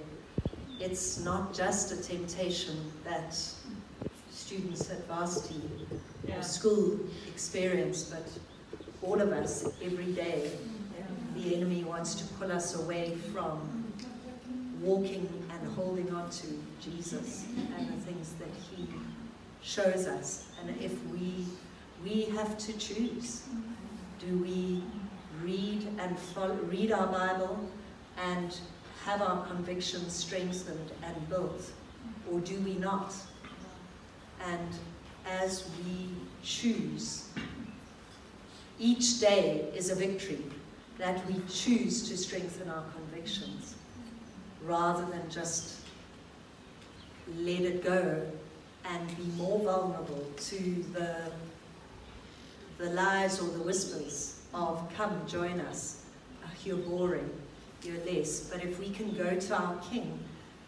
[0.81, 3.35] it's not just a temptation that
[4.31, 5.61] students at varsity
[6.27, 6.39] Yeah.
[6.39, 6.99] or school
[7.29, 8.27] experience, but
[9.03, 10.51] all of us every day,
[11.37, 13.85] the enemy wants to pull us away from
[14.81, 16.47] walking and holding on to
[16.81, 17.45] Jesus
[17.77, 18.87] and the things that He
[19.63, 20.47] shows us.
[20.61, 21.45] And if we
[22.05, 23.43] we have to choose,
[24.21, 24.83] do we
[25.43, 27.59] read and follow, read our Bible
[28.17, 28.57] and
[29.05, 31.71] have our convictions strengthened and built,
[32.31, 33.15] or do we not?
[34.45, 34.69] And
[35.27, 36.11] as we
[36.43, 37.29] choose,
[38.79, 40.43] each day is a victory
[40.99, 43.75] that we choose to strengthen our convictions
[44.65, 45.81] rather than just
[47.39, 48.27] let it go
[48.85, 51.17] and be more vulnerable to the,
[52.79, 56.05] the lies or the whispers of come join us.
[56.65, 57.31] You're boring,
[57.83, 58.41] you're less.
[58.41, 60.19] But if we can go to our King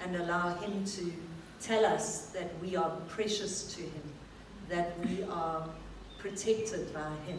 [0.00, 1.12] and allow him to
[1.61, 4.02] tell us that we are precious to him,
[4.68, 5.68] that we are
[6.18, 7.38] protected by him,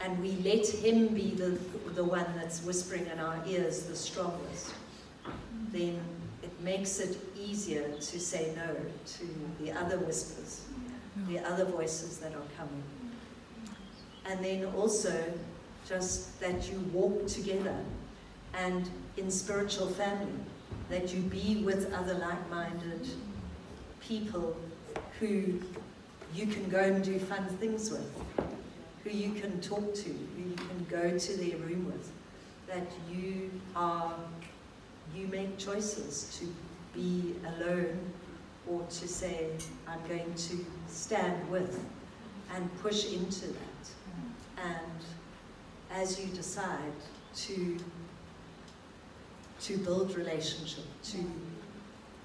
[0.00, 1.58] and we let him be the,
[1.94, 4.74] the one that's whispering in our ears the strongest,
[5.72, 5.98] then
[6.42, 8.76] it makes it easier to say no
[9.06, 9.26] to
[9.62, 10.62] the other whispers,
[11.28, 12.82] the other voices that are coming.
[14.26, 15.14] And then also
[15.88, 17.76] just that you walk together
[18.58, 20.32] and in spiritual family,
[20.90, 23.08] that you be with other like minded
[24.00, 24.56] people
[25.18, 25.60] who
[26.34, 28.10] you can go and do fun things with,
[29.02, 32.10] who you can talk to, who you can go to their room with,
[32.66, 34.14] that you are,
[35.14, 36.46] you make choices to
[36.98, 37.98] be alone
[38.68, 39.50] or to say,
[39.86, 41.80] I'm going to stand with
[42.54, 44.62] and push into that.
[44.64, 45.04] And
[45.92, 46.92] as you decide
[47.36, 47.78] to,
[49.64, 51.18] to build relationship, to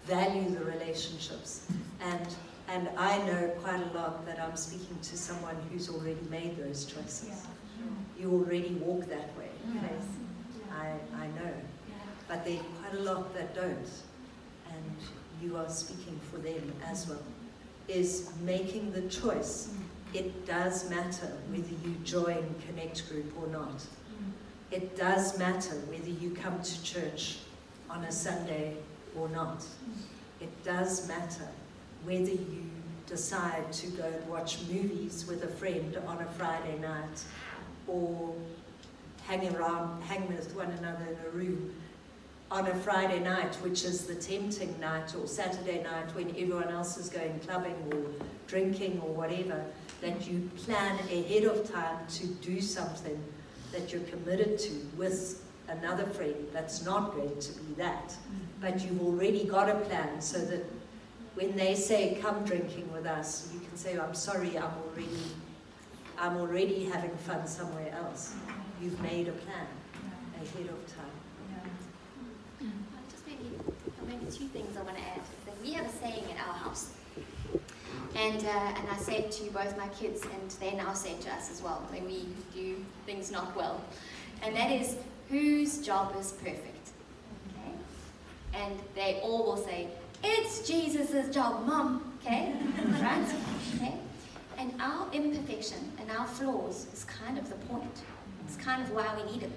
[0.05, 1.65] value the relationships,
[2.01, 2.27] and
[2.67, 6.85] and I know quite a lot that I'm speaking to someone who's already made those
[6.85, 7.47] choices.
[8.19, 9.49] You already walk that way.
[9.81, 10.19] Faith.
[10.71, 11.53] I, I know.
[12.27, 13.89] But there are quite a lot that don't.
[14.71, 14.95] And
[15.41, 17.23] you are speaking for them as well.
[17.87, 19.69] Is making the choice.
[19.69, 20.19] Mm.
[20.19, 23.83] It does matter whether you join Connect Group or not.
[24.71, 27.39] It does matter whether you come to church
[27.89, 28.75] on a Sunday
[29.17, 29.65] or not.
[30.39, 31.47] It does matter
[32.03, 32.65] whether you
[33.07, 37.23] decide to go and watch movies with a friend on a Friday night
[37.87, 38.35] or
[39.25, 41.73] hang around, hang with one another in a room
[42.51, 46.97] on a Friday night, which is the tempting night, or Saturday night when everyone else
[46.97, 48.05] is going clubbing or
[48.47, 49.63] drinking or whatever,
[50.01, 53.21] that you plan ahead of time to do something
[53.71, 58.09] that you're committed to with another friend that's not going to be that.
[58.09, 58.37] Mm-hmm.
[58.61, 60.65] But you've already got a plan so that
[61.35, 65.07] when they say come drinking with us, you can say, I'm sorry, I'm already
[66.21, 68.33] I'm already having fun somewhere else.
[68.33, 68.83] Mm-hmm.
[68.83, 69.67] You've made a plan
[70.35, 71.19] ahead of time.
[72.61, 72.67] Mm.
[72.67, 73.55] Um, just maybe,
[74.05, 75.21] maybe two things I want to add.
[75.45, 76.91] That we have a saying in our house,
[78.15, 81.21] and uh, and I say it to both my kids, and they now say it
[81.21, 83.81] to us as well when we do things not well,
[84.43, 84.95] and that is
[85.29, 86.89] whose job is perfect.
[87.49, 87.73] Okay,
[88.53, 89.87] and they all will say
[90.23, 92.13] it's Jesus' job, Mom.
[92.21, 92.53] Okay,
[93.01, 93.27] right?
[93.75, 93.95] Okay,
[94.57, 98.01] and our imperfection and our flaws is kind of the point.
[98.45, 99.53] It's kind of why we need him,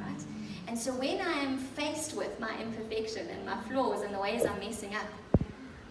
[0.00, 0.20] right?
[0.66, 4.44] And so when I am faced with my imperfection and my flaws and the ways
[4.44, 5.06] I'm messing up,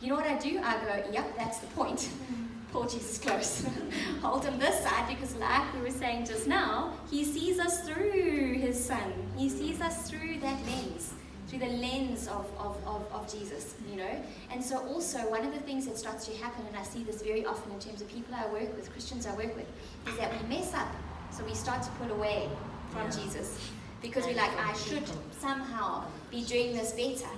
[0.04, 0.60] you know what I do?
[0.62, 2.00] I go, yep, that's the point.
[2.00, 2.48] Mm.
[2.74, 3.66] Pull Jesus close.
[4.22, 8.56] Hold him this side because, like we were saying just now, he sees us through
[8.56, 9.14] his son.
[9.38, 11.14] He sees us through that lens,
[11.48, 14.24] through the lens of, of, of, of Jesus, you know?
[14.52, 17.22] And so, also, one of the things that starts to happen, and I see this
[17.22, 19.68] very often in terms of people I work with, Christians I work with,
[20.08, 20.92] is that we mess up.
[21.32, 22.50] So, we start to pull away
[22.92, 23.24] from Yeah.
[23.24, 23.58] Jesus
[24.02, 25.08] because we're like, I should
[25.40, 27.34] somehow be doing this better.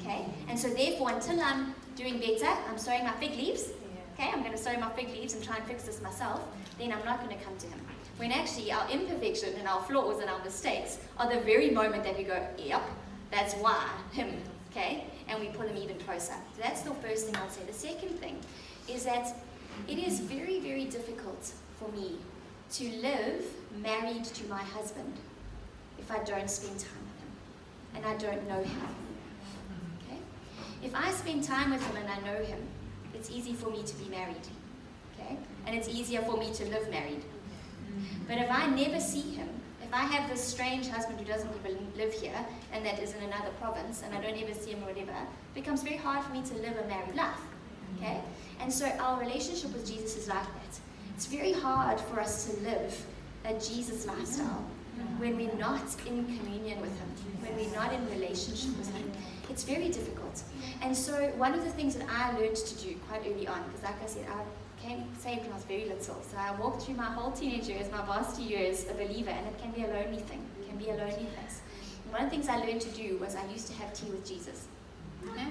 [0.00, 0.24] Okay?
[0.48, 3.70] And so therefore, until I'm doing better, I'm sewing my fig leaves.
[4.14, 4.30] Okay?
[4.32, 6.40] I'm going to sew my fig leaves and try and fix this myself.
[6.78, 7.80] Then I'm not going to come to Him.
[8.16, 12.16] When actually our imperfection and our flaws and our mistakes are the very moment that
[12.16, 12.82] we go, yep,
[13.30, 14.42] that's why Him.
[14.70, 15.04] Okay?
[15.28, 16.34] And we pull Him even closer.
[16.56, 17.62] So that's the first thing I'll say.
[17.66, 18.38] The second thing
[18.88, 19.36] is that
[19.88, 22.16] it is very, very difficult for me
[22.72, 23.44] to live
[23.82, 25.14] married to my husband
[25.98, 27.32] if I don't spend time with him
[27.96, 29.09] and I don't know him.
[30.82, 32.58] If I spend time with him and I know him,
[33.14, 34.46] it's easy for me to be married.
[35.14, 35.36] Okay?
[35.66, 37.22] And it's easier for me to live married.
[38.26, 39.48] But if I never see him,
[39.82, 43.22] if I have this strange husband who doesn't even live here and that is in
[43.24, 46.32] another province and I don't ever see him or whatever, it becomes very hard for
[46.32, 47.40] me to live a married life.
[47.96, 48.20] Okay?
[48.60, 50.80] And so our relationship with Jesus is like that.
[51.14, 53.04] It's very hard for us to live
[53.44, 54.64] a Jesus lifestyle
[55.18, 57.08] when we're not in communion with Him,
[57.40, 59.10] when we're not in relationship with Him.
[59.48, 60.19] It's very difficult.
[60.82, 63.82] And so, one of the things that I learned to do quite early on, because
[63.82, 64.42] like I said, I
[64.82, 66.22] came saved when I was very little.
[66.22, 69.58] So I walked through my whole teenage years, my varsity years, a believer, and it
[69.60, 70.44] can be a lonely thing.
[70.60, 71.60] It can be a lonely place.
[72.04, 74.10] And one of the things I learned to do was I used to have tea
[74.10, 74.66] with Jesus.
[75.28, 75.46] Okay?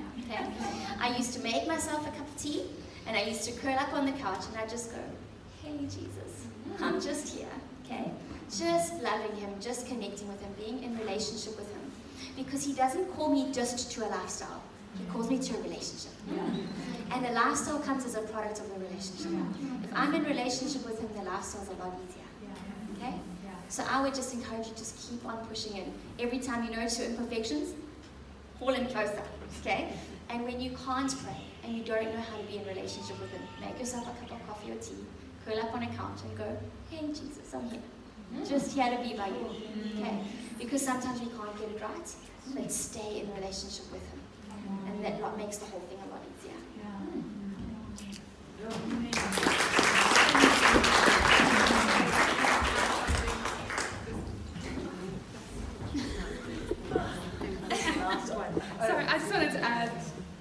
[1.00, 2.64] I used to make myself a cup of tea,
[3.06, 5.02] and I used to curl up on the couch, and I just go,
[5.62, 6.48] "Hey Jesus,
[6.82, 7.54] I'm just here."
[7.86, 8.12] Okay?
[8.50, 11.92] Just loving Him, just connecting with Him, being in relationship with Him,
[12.36, 14.62] because He doesn't call me just to a lifestyle.
[14.98, 16.12] He calls me to a relationship.
[17.12, 19.32] And the lifestyle comes as a product of the relationship.
[19.84, 22.24] If I'm in relationship with him, the lifestyle's a lot easier.
[22.98, 23.16] Okay?
[23.70, 25.94] So I would just encourage you just keep on pushing in.
[26.20, 27.74] Every time you notice your imperfections,
[28.60, 29.22] pull in closer.
[29.62, 29.94] Okay?
[30.30, 33.32] And when you can't pray and you don't know how to be in relationship with
[33.32, 35.06] him, make yourself a cup of coffee or tea,
[35.46, 36.58] curl up on a couch and go,
[36.90, 37.82] Hey Jesus, I'm here.
[38.36, 38.48] Mm.
[38.48, 39.34] Just here to be by you.
[39.34, 40.02] Mm.
[40.02, 40.24] Okay?
[40.60, 42.16] Because sometimes we can't get it right.
[42.56, 44.19] Let's stay in relationship with him.
[44.88, 46.54] And that lot makes the whole thing a lot easier.
[46.78, 46.84] Yeah.
[58.80, 59.92] Sorry, I just wanted to add,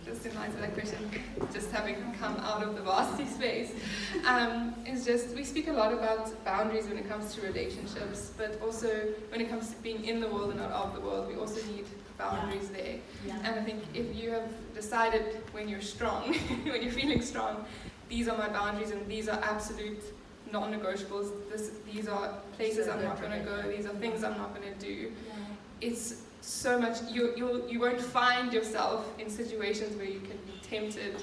[0.04, 1.10] just in line to that question,
[1.52, 3.72] just having come out of the varsity space,
[4.26, 8.60] um, is just we speak a lot about boundaries when it comes to relationships, but
[8.62, 8.88] also
[9.30, 11.60] when it comes to being in the world and not of the world, we also
[11.72, 11.86] need
[12.18, 12.96] boundaries there.
[13.44, 16.34] And I think if you have decided when you're strong,
[16.64, 17.64] when you're feeling strong,
[18.08, 20.02] these are my boundaries and these are absolute
[20.50, 21.30] non-negotiables.
[21.50, 23.62] This, these are places I'm not going to go.
[23.70, 25.12] These are things I'm not going to do.
[25.80, 26.98] It's so much.
[27.10, 31.22] You you you won't find yourself in situations where you can be tempted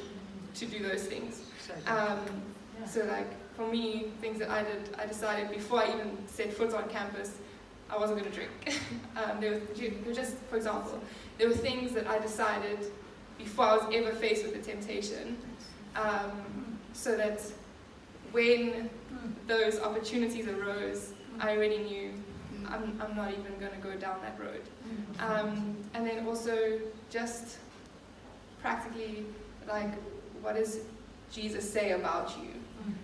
[0.56, 1.42] to do those things.
[1.88, 2.20] Um,
[2.88, 6.74] so like for me, things that I did, I decided before I even set foot
[6.74, 7.38] on campus,
[7.90, 8.52] I wasn't going to drink.
[9.16, 9.62] um, there,
[10.06, 11.00] were just, for example,
[11.38, 12.80] there were things that I decided
[13.38, 15.38] before I was ever faced with the temptation,
[15.96, 17.42] um, so that
[18.32, 18.90] when
[19.48, 22.14] those opportunities arose, I already knew
[22.68, 24.62] I'm, I'm not even going to go down that road.
[25.20, 26.80] Um, and then also
[27.10, 27.58] just
[28.62, 29.26] practically,
[29.68, 29.94] like,
[30.42, 30.80] what does
[31.32, 32.50] Jesus say about you?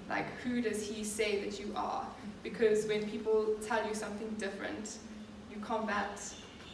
[0.09, 2.05] Like, who does he say that you are?
[2.43, 4.97] Because when people tell you something different,
[5.51, 6.21] you combat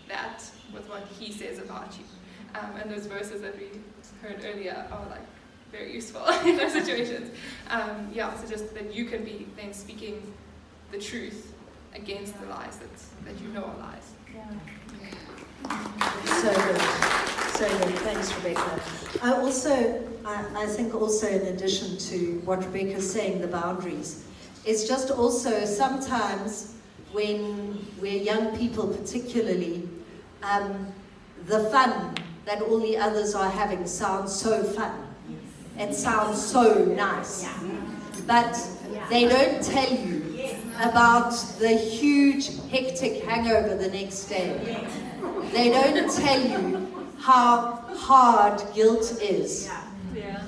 [0.07, 0.43] that
[0.73, 2.05] with what he says about you.
[2.59, 3.67] Um, and those verses that we
[4.21, 5.25] heard earlier are like
[5.71, 7.35] very useful in those situations.
[7.69, 10.33] Um, yeah, so just that you can be then speaking
[10.91, 11.53] the truth
[11.93, 14.13] against the lies that, that you know are lies.
[15.63, 16.81] So good.
[17.51, 17.95] So good.
[17.99, 18.79] Thanks, Rebecca.
[19.21, 24.25] I also, I, I think also in addition to what Rebecca's saying, the boundaries,
[24.65, 26.75] it's just also sometimes
[27.11, 29.87] when we're young people particularly,
[30.43, 30.93] um,
[31.47, 35.07] the fun that all the others are having sounds so fun.
[35.77, 37.47] It sounds so nice.
[38.25, 38.57] But
[39.09, 40.23] they don't tell you
[40.81, 44.87] about the huge hectic hangover the next day.
[45.51, 46.87] They don't tell you
[47.19, 49.69] how hard guilt is.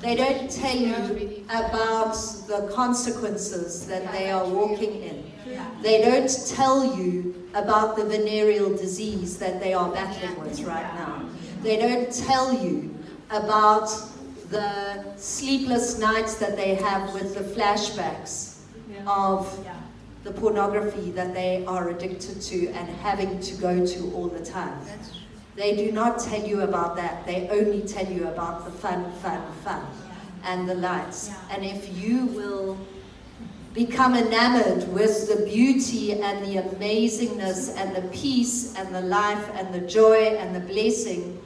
[0.01, 2.13] They don't tell you about
[2.47, 5.31] the consequences that they are walking in.
[5.81, 11.25] They don't tell you about the venereal disease that they are battling with right now.
[11.63, 12.95] They don't tell you
[13.29, 13.89] about
[14.49, 18.57] the sleepless nights that they have with the flashbacks
[19.05, 19.47] of
[20.23, 24.77] the pornography that they are addicted to and having to go to all the time.
[25.55, 27.25] They do not tell you about that.
[27.25, 29.85] They only tell you about the fun, fun, fun
[30.43, 31.31] and the lights.
[31.51, 32.77] And if you will
[33.73, 39.73] become enamored with the beauty and the amazingness and the peace and the life and
[39.73, 41.41] the joy and the blessing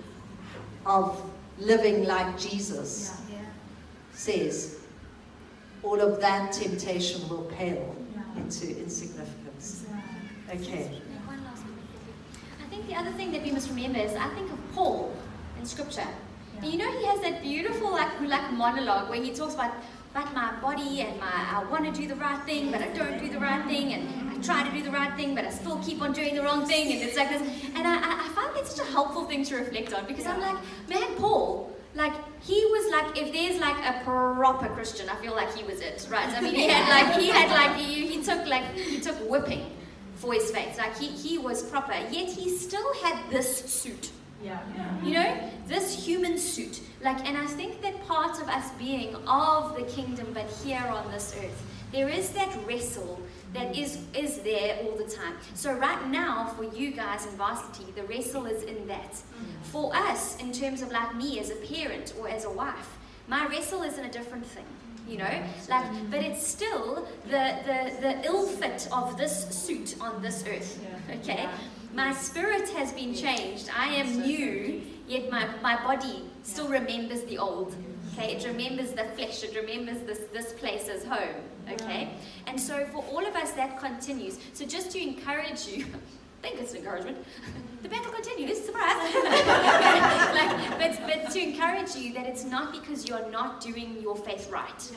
[0.85, 1.21] of
[1.59, 3.19] living like Jesus
[4.13, 4.79] says,
[5.81, 7.95] all of that temptation will pale
[8.37, 9.85] into insignificance.
[10.49, 11.01] Okay.
[11.25, 11.77] One last one.
[12.63, 15.15] I think the other thing that we must remember is I think of Paul
[15.59, 16.07] in Scripture.
[16.61, 19.73] And you know he has that beautiful like like monologue where he talks about
[20.13, 23.17] but my body and my I want to do the right thing, but I don't
[23.19, 25.79] do the right thing, and I try to do the right thing, but I still
[25.79, 27.41] keep on doing the wrong thing, and it's like this.
[27.75, 30.39] And I, I, I find that such a helpful thing to reflect on because I'm
[30.39, 30.57] like,
[30.87, 35.53] man, Paul, like he was like if there's like a proper Christian, I feel like
[35.55, 36.29] he was it, right?
[36.29, 39.71] I mean, he had like he had like he, he took like he took whipping
[40.15, 40.77] for his faith.
[40.77, 44.11] Like he he was proper, yet he still had this suit
[44.43, 44.59] Yeah.
[45.03, 46.81] You know, this human suit.
[47.01, 51.09] Like, and I think that part of us being of the kingdom, but here on
[51.11, 53.19] this earth, there is that wrestle
[53.53, 55.35] that is is there all the time.
[55.53, 59.13] So right now, for you guys in varsity, the wrestle is in that.
[59.13, 59.63] Mm.
[59.63, 62.97] For us, in terms of like me as a parent or as a wife,
[63.27, 64.65] my wrestle is in a different thing.
[65.07, 65.69] You know, mm.
[65.69, 70.79] like, but it's still the the the ill fit of this suit on this earth.
[71.09, 71.49] Okay,
[71.93, 73.69] my spirit has been changed.
[73.77, 77.75] I am new, yet my my body still remembers the old.
[78.13, 79.43] Okay, it remembers the flesh.
[79.43, 81.35] It remembers this this place as home.
[81.71, 82.09] Okay,
[82.47, 84.37] and so for all of us that continues.
[84.53, 85.85] So just to encourage you.
[86.43, 87.17] I think it's an encouragement.
[87.83, 89.13] The battle continues, surprise.
[89.13, 94.49] like, but, but to encourage you that it's not because you're not doing your faith
[94.49, 94.91] right.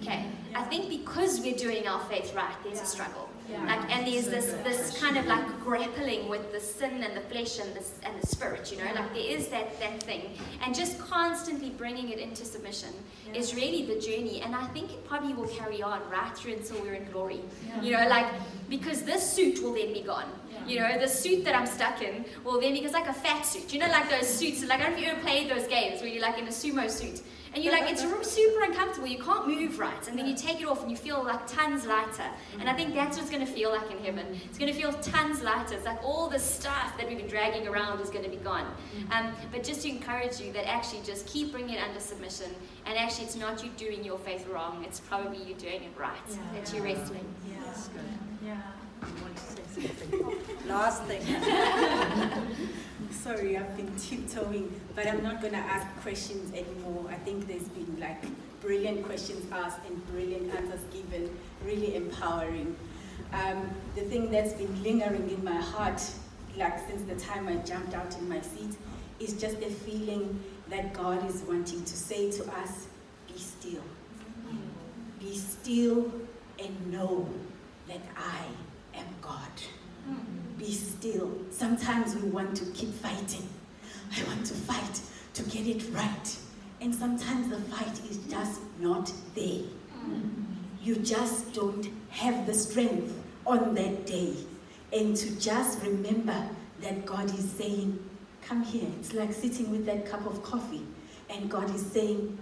[0.00, 0.26] Okay.
[0.54, 3.28] I think because we're doing our faith right, there's a struggle.
[3.66, 7.58] Like, and there's this this kind of like grappling with the sin and the flesh
[7.58, 8.72] and the and the spirit.
[8.72, 10.30] You know, like there is that that thing,
[10.64, 12.88] and just constantly bringing it into submission
[13.34, 14.40] is really the journey.
[14.40, 17.40] And I think it probably will carry on right through until we're in glory.
[17.82, 18.26] You know, like
[18.70, 20.30] because this suit will then be gone.
[20.66, 23.42] You know, the suit that I'm stuck in will then be it's like a fat
[23.42, 23.72] suit.
[23.74, 24.64] You know, like those suits.
[24.64, 26.56] Like I don't know if you ever played those games where you're like in a
[26.62, 27.20] sumo suit.
[27.54, 29.06] And you're like, it's super uncomfortable.
[29.06, 30.08] You can't move right.
[30.08, 32.28] And then you take it off and you feel like tons lighter.
[32.58, 34.26] And I think that's what it's going to feel like in heaven.
[34.44, 35.74] It's going to feel tons lighter.
[35.74, 38.66] It's like all the stuff that we've been dragging around is going to be gone.
[39.12, 42.50] Um, but just to encourage you that actually just keep bringing it under submission.
[42.86, 44.84] And actually, it's not you doing your faith wrong.
[44.84, 46.26] It's probably you doing it right.
[46.54, 47.24] That you're wrestling.
[47.48, 47.56] Yeah.
[47.66, 48.02] That's good.
[48.44, 48.60] Yeah.
[50.66, 51.22] Last thing.
[53.22, 57.06] Sorry, I've been tiptoeing, but I'm not going to ask questions anymore.
[57.08, 58.22] I think there's been like
[58.60, 61.30] brilliant questions asked and brilliant answers given,
[61.64, 62.76] really empowering.
[63.32, 66.02] Um, the thing that's been lingering in my heart,
[66.56, 68.76] like since the time I jumped out in my seat,
[69.20, 72.88] is just the feeling that God is wanting to say to us,
[73.26, 73.82] be still.
[75.18, 76.12] Be still
[76.58, 77.28] and know
[77.88, 79.50] that I am God.
[80.58, 81.30] Be still.
[81.50, 83.48] Sometimes we want to keep fighting.
[84.16, 85.00] I want to fight
[85.34, 86.36] to get it right.
[86.80, 89.62] And sometimes the fight is just not there.
[90.82, 93.12] You just don't have the strength
[93.46, 94.34] on that day.
[94.92, 96.48] And to just remember
[96.82, 97.98] that God is saying,
[98.42, 98.86] Come here.
[99.00, 100.82] It's like sitting with that cup of coffee.
[101.30, 102.38] And God is saying,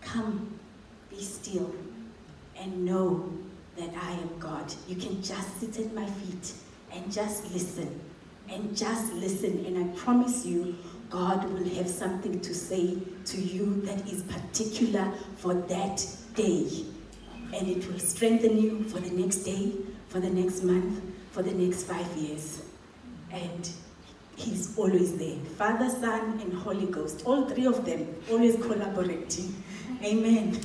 [0.00, 0.58] Come,
[1.10, 1.74] be still,
[2.56, 3.30] and know
[3.76, 4.72] that I am God.
[4.88, 6.52] You can just sit at my feet
[6.92, 8.00] and just listen.
[8.48, 9.64] And just listen.
[9.64, 10.76] And I promise you,
[11.10, 16.84] God will have something to say to you that is particular for that day.
[17.54, 19.72] And it will strengthen you for the next day,
[20.08, 22.62] for the next month, for the next five years.
[23.30, 23.68] And
[24.36, 25.36] He's always there.
[25.56, 27.22] Father, Son, and Holy Ghost.
[27.26, 29.62] All three of them always collaborating.
[30.02, 30.58] Amen.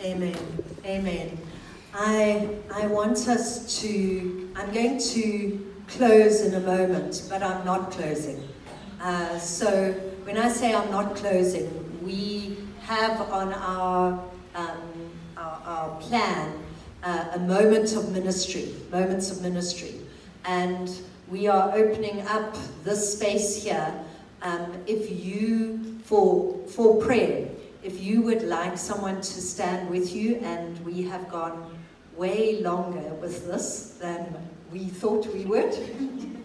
[0.00, 0.36] Amen.
[0.84, 1.47] Amen.
[1.94, 7.90] I, I want us to, I'm going to close in a moment, but I'm not
[7.90, 8.46] closing.
[9.00, 9.92] Uh, so
[10.24, 14.22] when I say I'm not closing, we have on our,
[14.54, 16.52] um, our, our plan
[17.02, 19.94] uh, a moment of ministry, moments of ministry.
[20.44, 20.90] And
[21.28, 23.92] we are opening up this space here.
[24.42, 27.48] Um, if you, for, for prayer,
[27.82, 31.77] if you would like someone to stand with you, and we have gone
[32.18, 34.36] way longer with this than
[34.72, 35.72] we thought we would.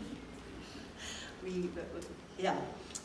[1.44, 1.70] we,
[2.38, 2.56] yeah.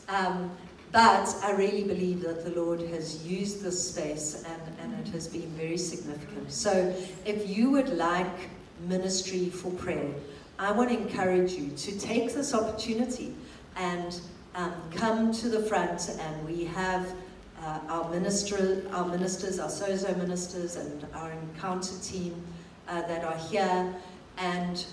[0.07, 0.51] Um,
[0.91, 5.27] but I really believe that the Lord has used this space and, and it has
[5.27, 6.51] been very significant.
[6.51, 8.49] So if you would like
[8.87, 10.09] ministry for prayer,
[10.57, 13.35] I want to encourage you to take this opportunity
[13.75, 14.19] and
[14.55, 17.13] um, come to the front and we have
[17.61, 22.43] uh, our, minister, our ministers, our SOZO ministers and our encounter team
[22.89, 23.93] uh, that are here
[24.37, 24.85] and,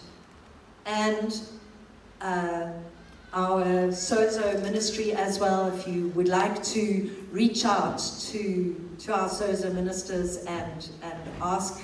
[0.84, 1.40] and
[2.20, 2.68] uh,
[3.32, 7.98] our SOZO ministry as well, if you would like to reach out
[8.30, 11.82] to, to our SOZO ministers and, and ask,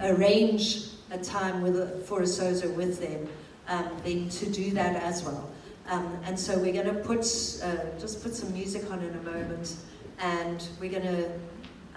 [0.00, 3.28] arrange a time with a, for a SOZO with them,
[3.68, 5.50] um, then to do that as well.
[5.88, 7.20] Um, and so we're going to put,
[7.62, 9.76] uh, just put some music on in a moment,
[10.18, 11.30] and we're going to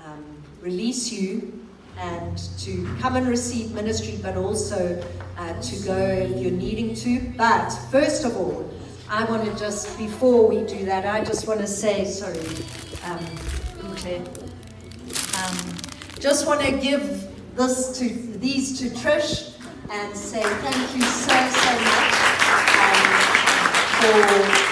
[0.06, 1.59] um, release you
[2.00, 5.02] and to come and receive ministry, but also
[5.38, 7.32] uh, to go if you're needing to.
[7.38, 8.70] But first of all,
[9.10, 12.40] I want to just, before we do that, I just want to say, sorry,
[13.06, 13.26] um,
[15.36, 15.58] um,
[16.20, 19.58] just want to give this to these to Trish
[19.92, 22.16] and say thank you so so much.
[22.80, 23.40] Um,
[24.00, 24.24] for,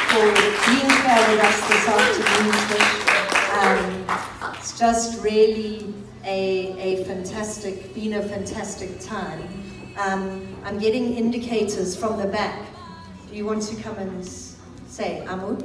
[0.07, 0.23] for
[0.71, 2.87] being here with us this afternoon.
[3.59, 5.93] Um, it's just really
[6.27, 9.41] a, a fantastic, been a fantastic time.
[9.97, 12.67] Um, I'm getting indicators from the back.
[13.29, 14.27] Do you want to come and
[14.87, 15.55] say, Amu?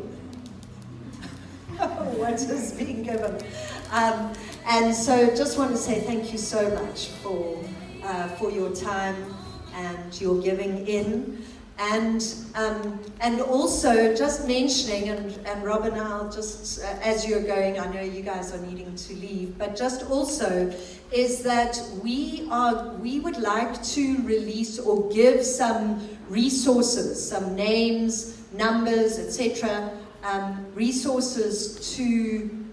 [2.17, 3.43] what is being given?
[3.91, 4.33] Um,
[4.65, 7.63] and so just want to say thank you so much for,
[8.05, 9.35] uh, for your time
[9.75, 11.45] and your giving in.
[11.79, 12.23] And,
[12.55, 17.81] um, and also just mentioning, and, and Rob and I'll just, uh, as you're going,
[17.81, 20.73] I know you guys are needing to leave, but just also
[21.13, 28.41] is that we are, we would like to release or give some resources, some names,
[28.53, 29.91] numbers, etc.,
[30.25, 32.65] um, resources to,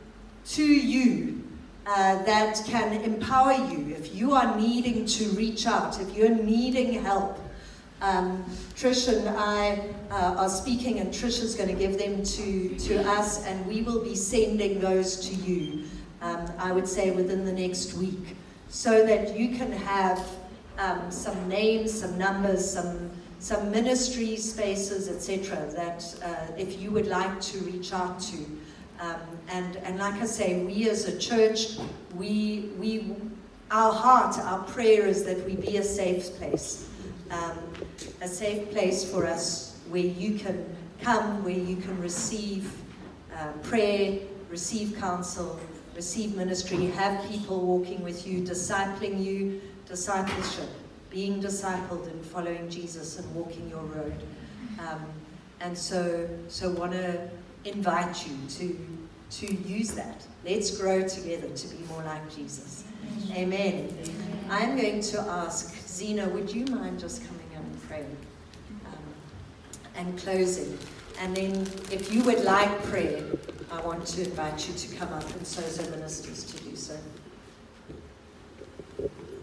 [0.45, 1.43] to you
[1.87, 6.93] uh, that can empower you if you are needing to reach out, if you're needing
[7.03, 7.39] help.
[8.01, 8.45] Um,
[8.75, 13.09] Trish and I uh, are speaking, and Trish is going to give them to, to
[13.09, 15.83] us, and we will be sending those to you,
[16.21, 18.37] um, I would say, within the next week,
[18.69, 20.25] so that you can have
[20.77, 27.07] um, some names, some numbers, some, some ministry spaces, etc., that uh, if you would
[27.07, 28.37] like to reach out to.
[29.01, 29.19] Um,
[29.49, 31.77] and, and like I say, we as a church,
[32.15, 33.13] we, we,
[33.71, 36.89] our heart, our prayer is that we be a safe place.
[37.31, 37.57] Um,
[38.21, 40.65] a safe place for us where you can
[41.01, 42.71] come, where you can receive
[43.35, 44.19] uh, prayer,
[44.49, 45.59] receive counsel,
[45.95, 50.69] receive ministry, have people walking with you, discipling you, discipleship,
[51.09, 54.15] being discipled and following Jesus and walking your road.
[54.79, 55.05] Um,
[55.59, 57.29] and so, so want to
[57.65, 58.87] invite you to,
[59.31, 60.25] to use that.
[60.45, 62.85] Let's grow together to be more like Jesus.
[63.31, 63.93] Amen.
[63.99, 64.47] Amen.
[64.49, 67.38] I'm going to ask Zena, would you mind just coming
[68.85, 68.93] um,
[69.95, 70.77] and closing?
[71.19, 71.61] And then,
[71.91, 73.23] if you would like prayer,
[73.71, 76.97] I want to invite you to come up and Sozo ministers to do so.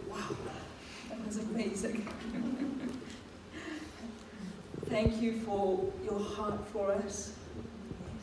[0.08, 0.36] Wow,
[1.08, 2.08] that was amazing.
[4.86, 7.32] Thank you for your heart for us,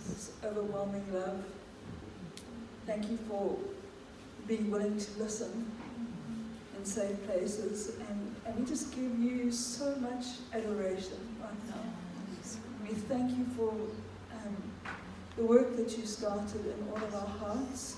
[0.07, 1.43] this overwhelming love.
[2.85, 3.57] Thank you for
[4.47, 5.71] being willing to listen
[6.77, 7.95] in safe places.
[8.09, 11.81] And, and we just give you so much adoration right now.
[12.87, 14.57] We thank you for um,
[15.37, 17.97] the work that you started in all of our hearts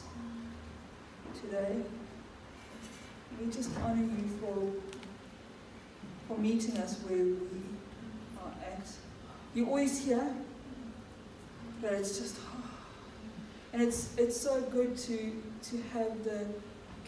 [1.42, 1.78] today.
[3.40, 4.72] We just honor you for,
[6.28, 7.62] for meeting us where we
[8.40, 8.88] are at.
[9.54, 10.34] You're always here,
[11.82, 12.38] but it's just
[13.76, 16.46] and it's it's so good to to have the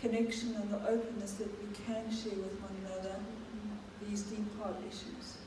[0.02, 2.77] connection and the openness that we can share with one
[4.08, 5.38] these deep heart issues.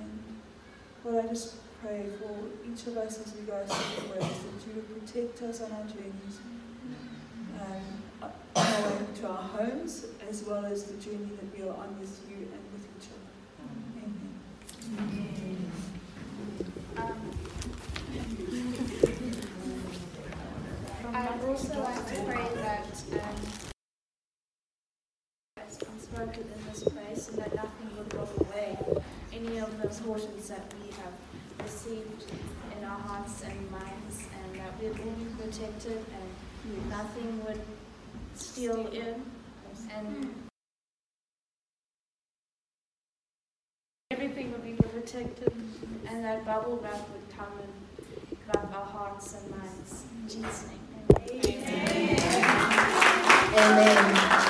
[0.00, 0.20] And
[1.04, 2.34] Lord, I just pray for
[2.68, 5.84] each of us as we go separate ways that you would protect us on our
[5.84, 6.38] journeys,
[7.60, 11.98] um, our way to our homes, as well as the journey that we are on
[12.00, 13.28] with you and with each other.
[14.98, 15.72] Amen.
[16.96, 17.30] Um,
[21.14, 23.68] I'd also like to pray that um,
[26.18, 28.76] unspoken in this place and that nothing will drop away.
[29.68, 31.12] Any of those portions that we have
[31.62, 32.24] received
[32.76, 37.60] in our hearts and minds, and that we'd all be protected and nothing would
[38.34, 39.22] steal in.
[39.94, 40.30] And hmm.
[44.10, 45.52] everything would be protected,
[46.06, 50.04] and that bubble wrap would come and wrap our hearts and minds.
[50.22, 50.78] In Jesus' name.
[53.54, 54.47] Amen.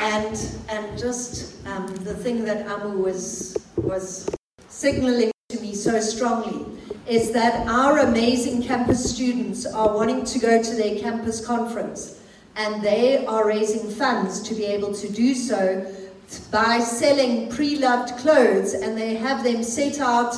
[0.00, 0.34] And
[0.70, 4.28] and just um, the thing that Amu was was
[4.68, 6.64] signaling to me so strongly
[7.06, 12.20] is that our amazing campus students are wanting to go to their campus conference,
[12.56, 15.84] and they are raising funds to be able to do so
[16.50, 20.34] by selling pre-loved clothes, and they have them set out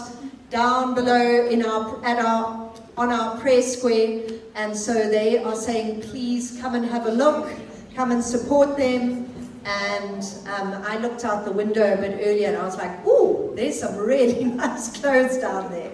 [0.51, 4.22] down below in our at our on our prayer square
[4.55, 7.48] and so they are saying, please come and have a look,
[7.94, 9.31] come and support them.
[9.64, 13.52] And um, I looked out the window a bit earlier and I was like, oh,
[13.55, 15.93] there's some really nice clothes down there.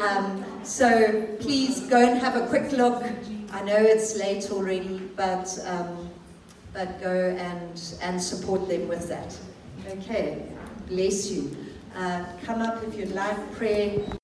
[0.00, 3.04] Um, so please go and have a quick look.
[3.52, 6.10] I know it's late already, but, um,
[6.72, 9.38] but go and, and support them with that.
[9.88, 10.42] Okay,
[10.88, 11.56] bless you.
[11.96, 14.04] Uh, come up if you'd like prayer.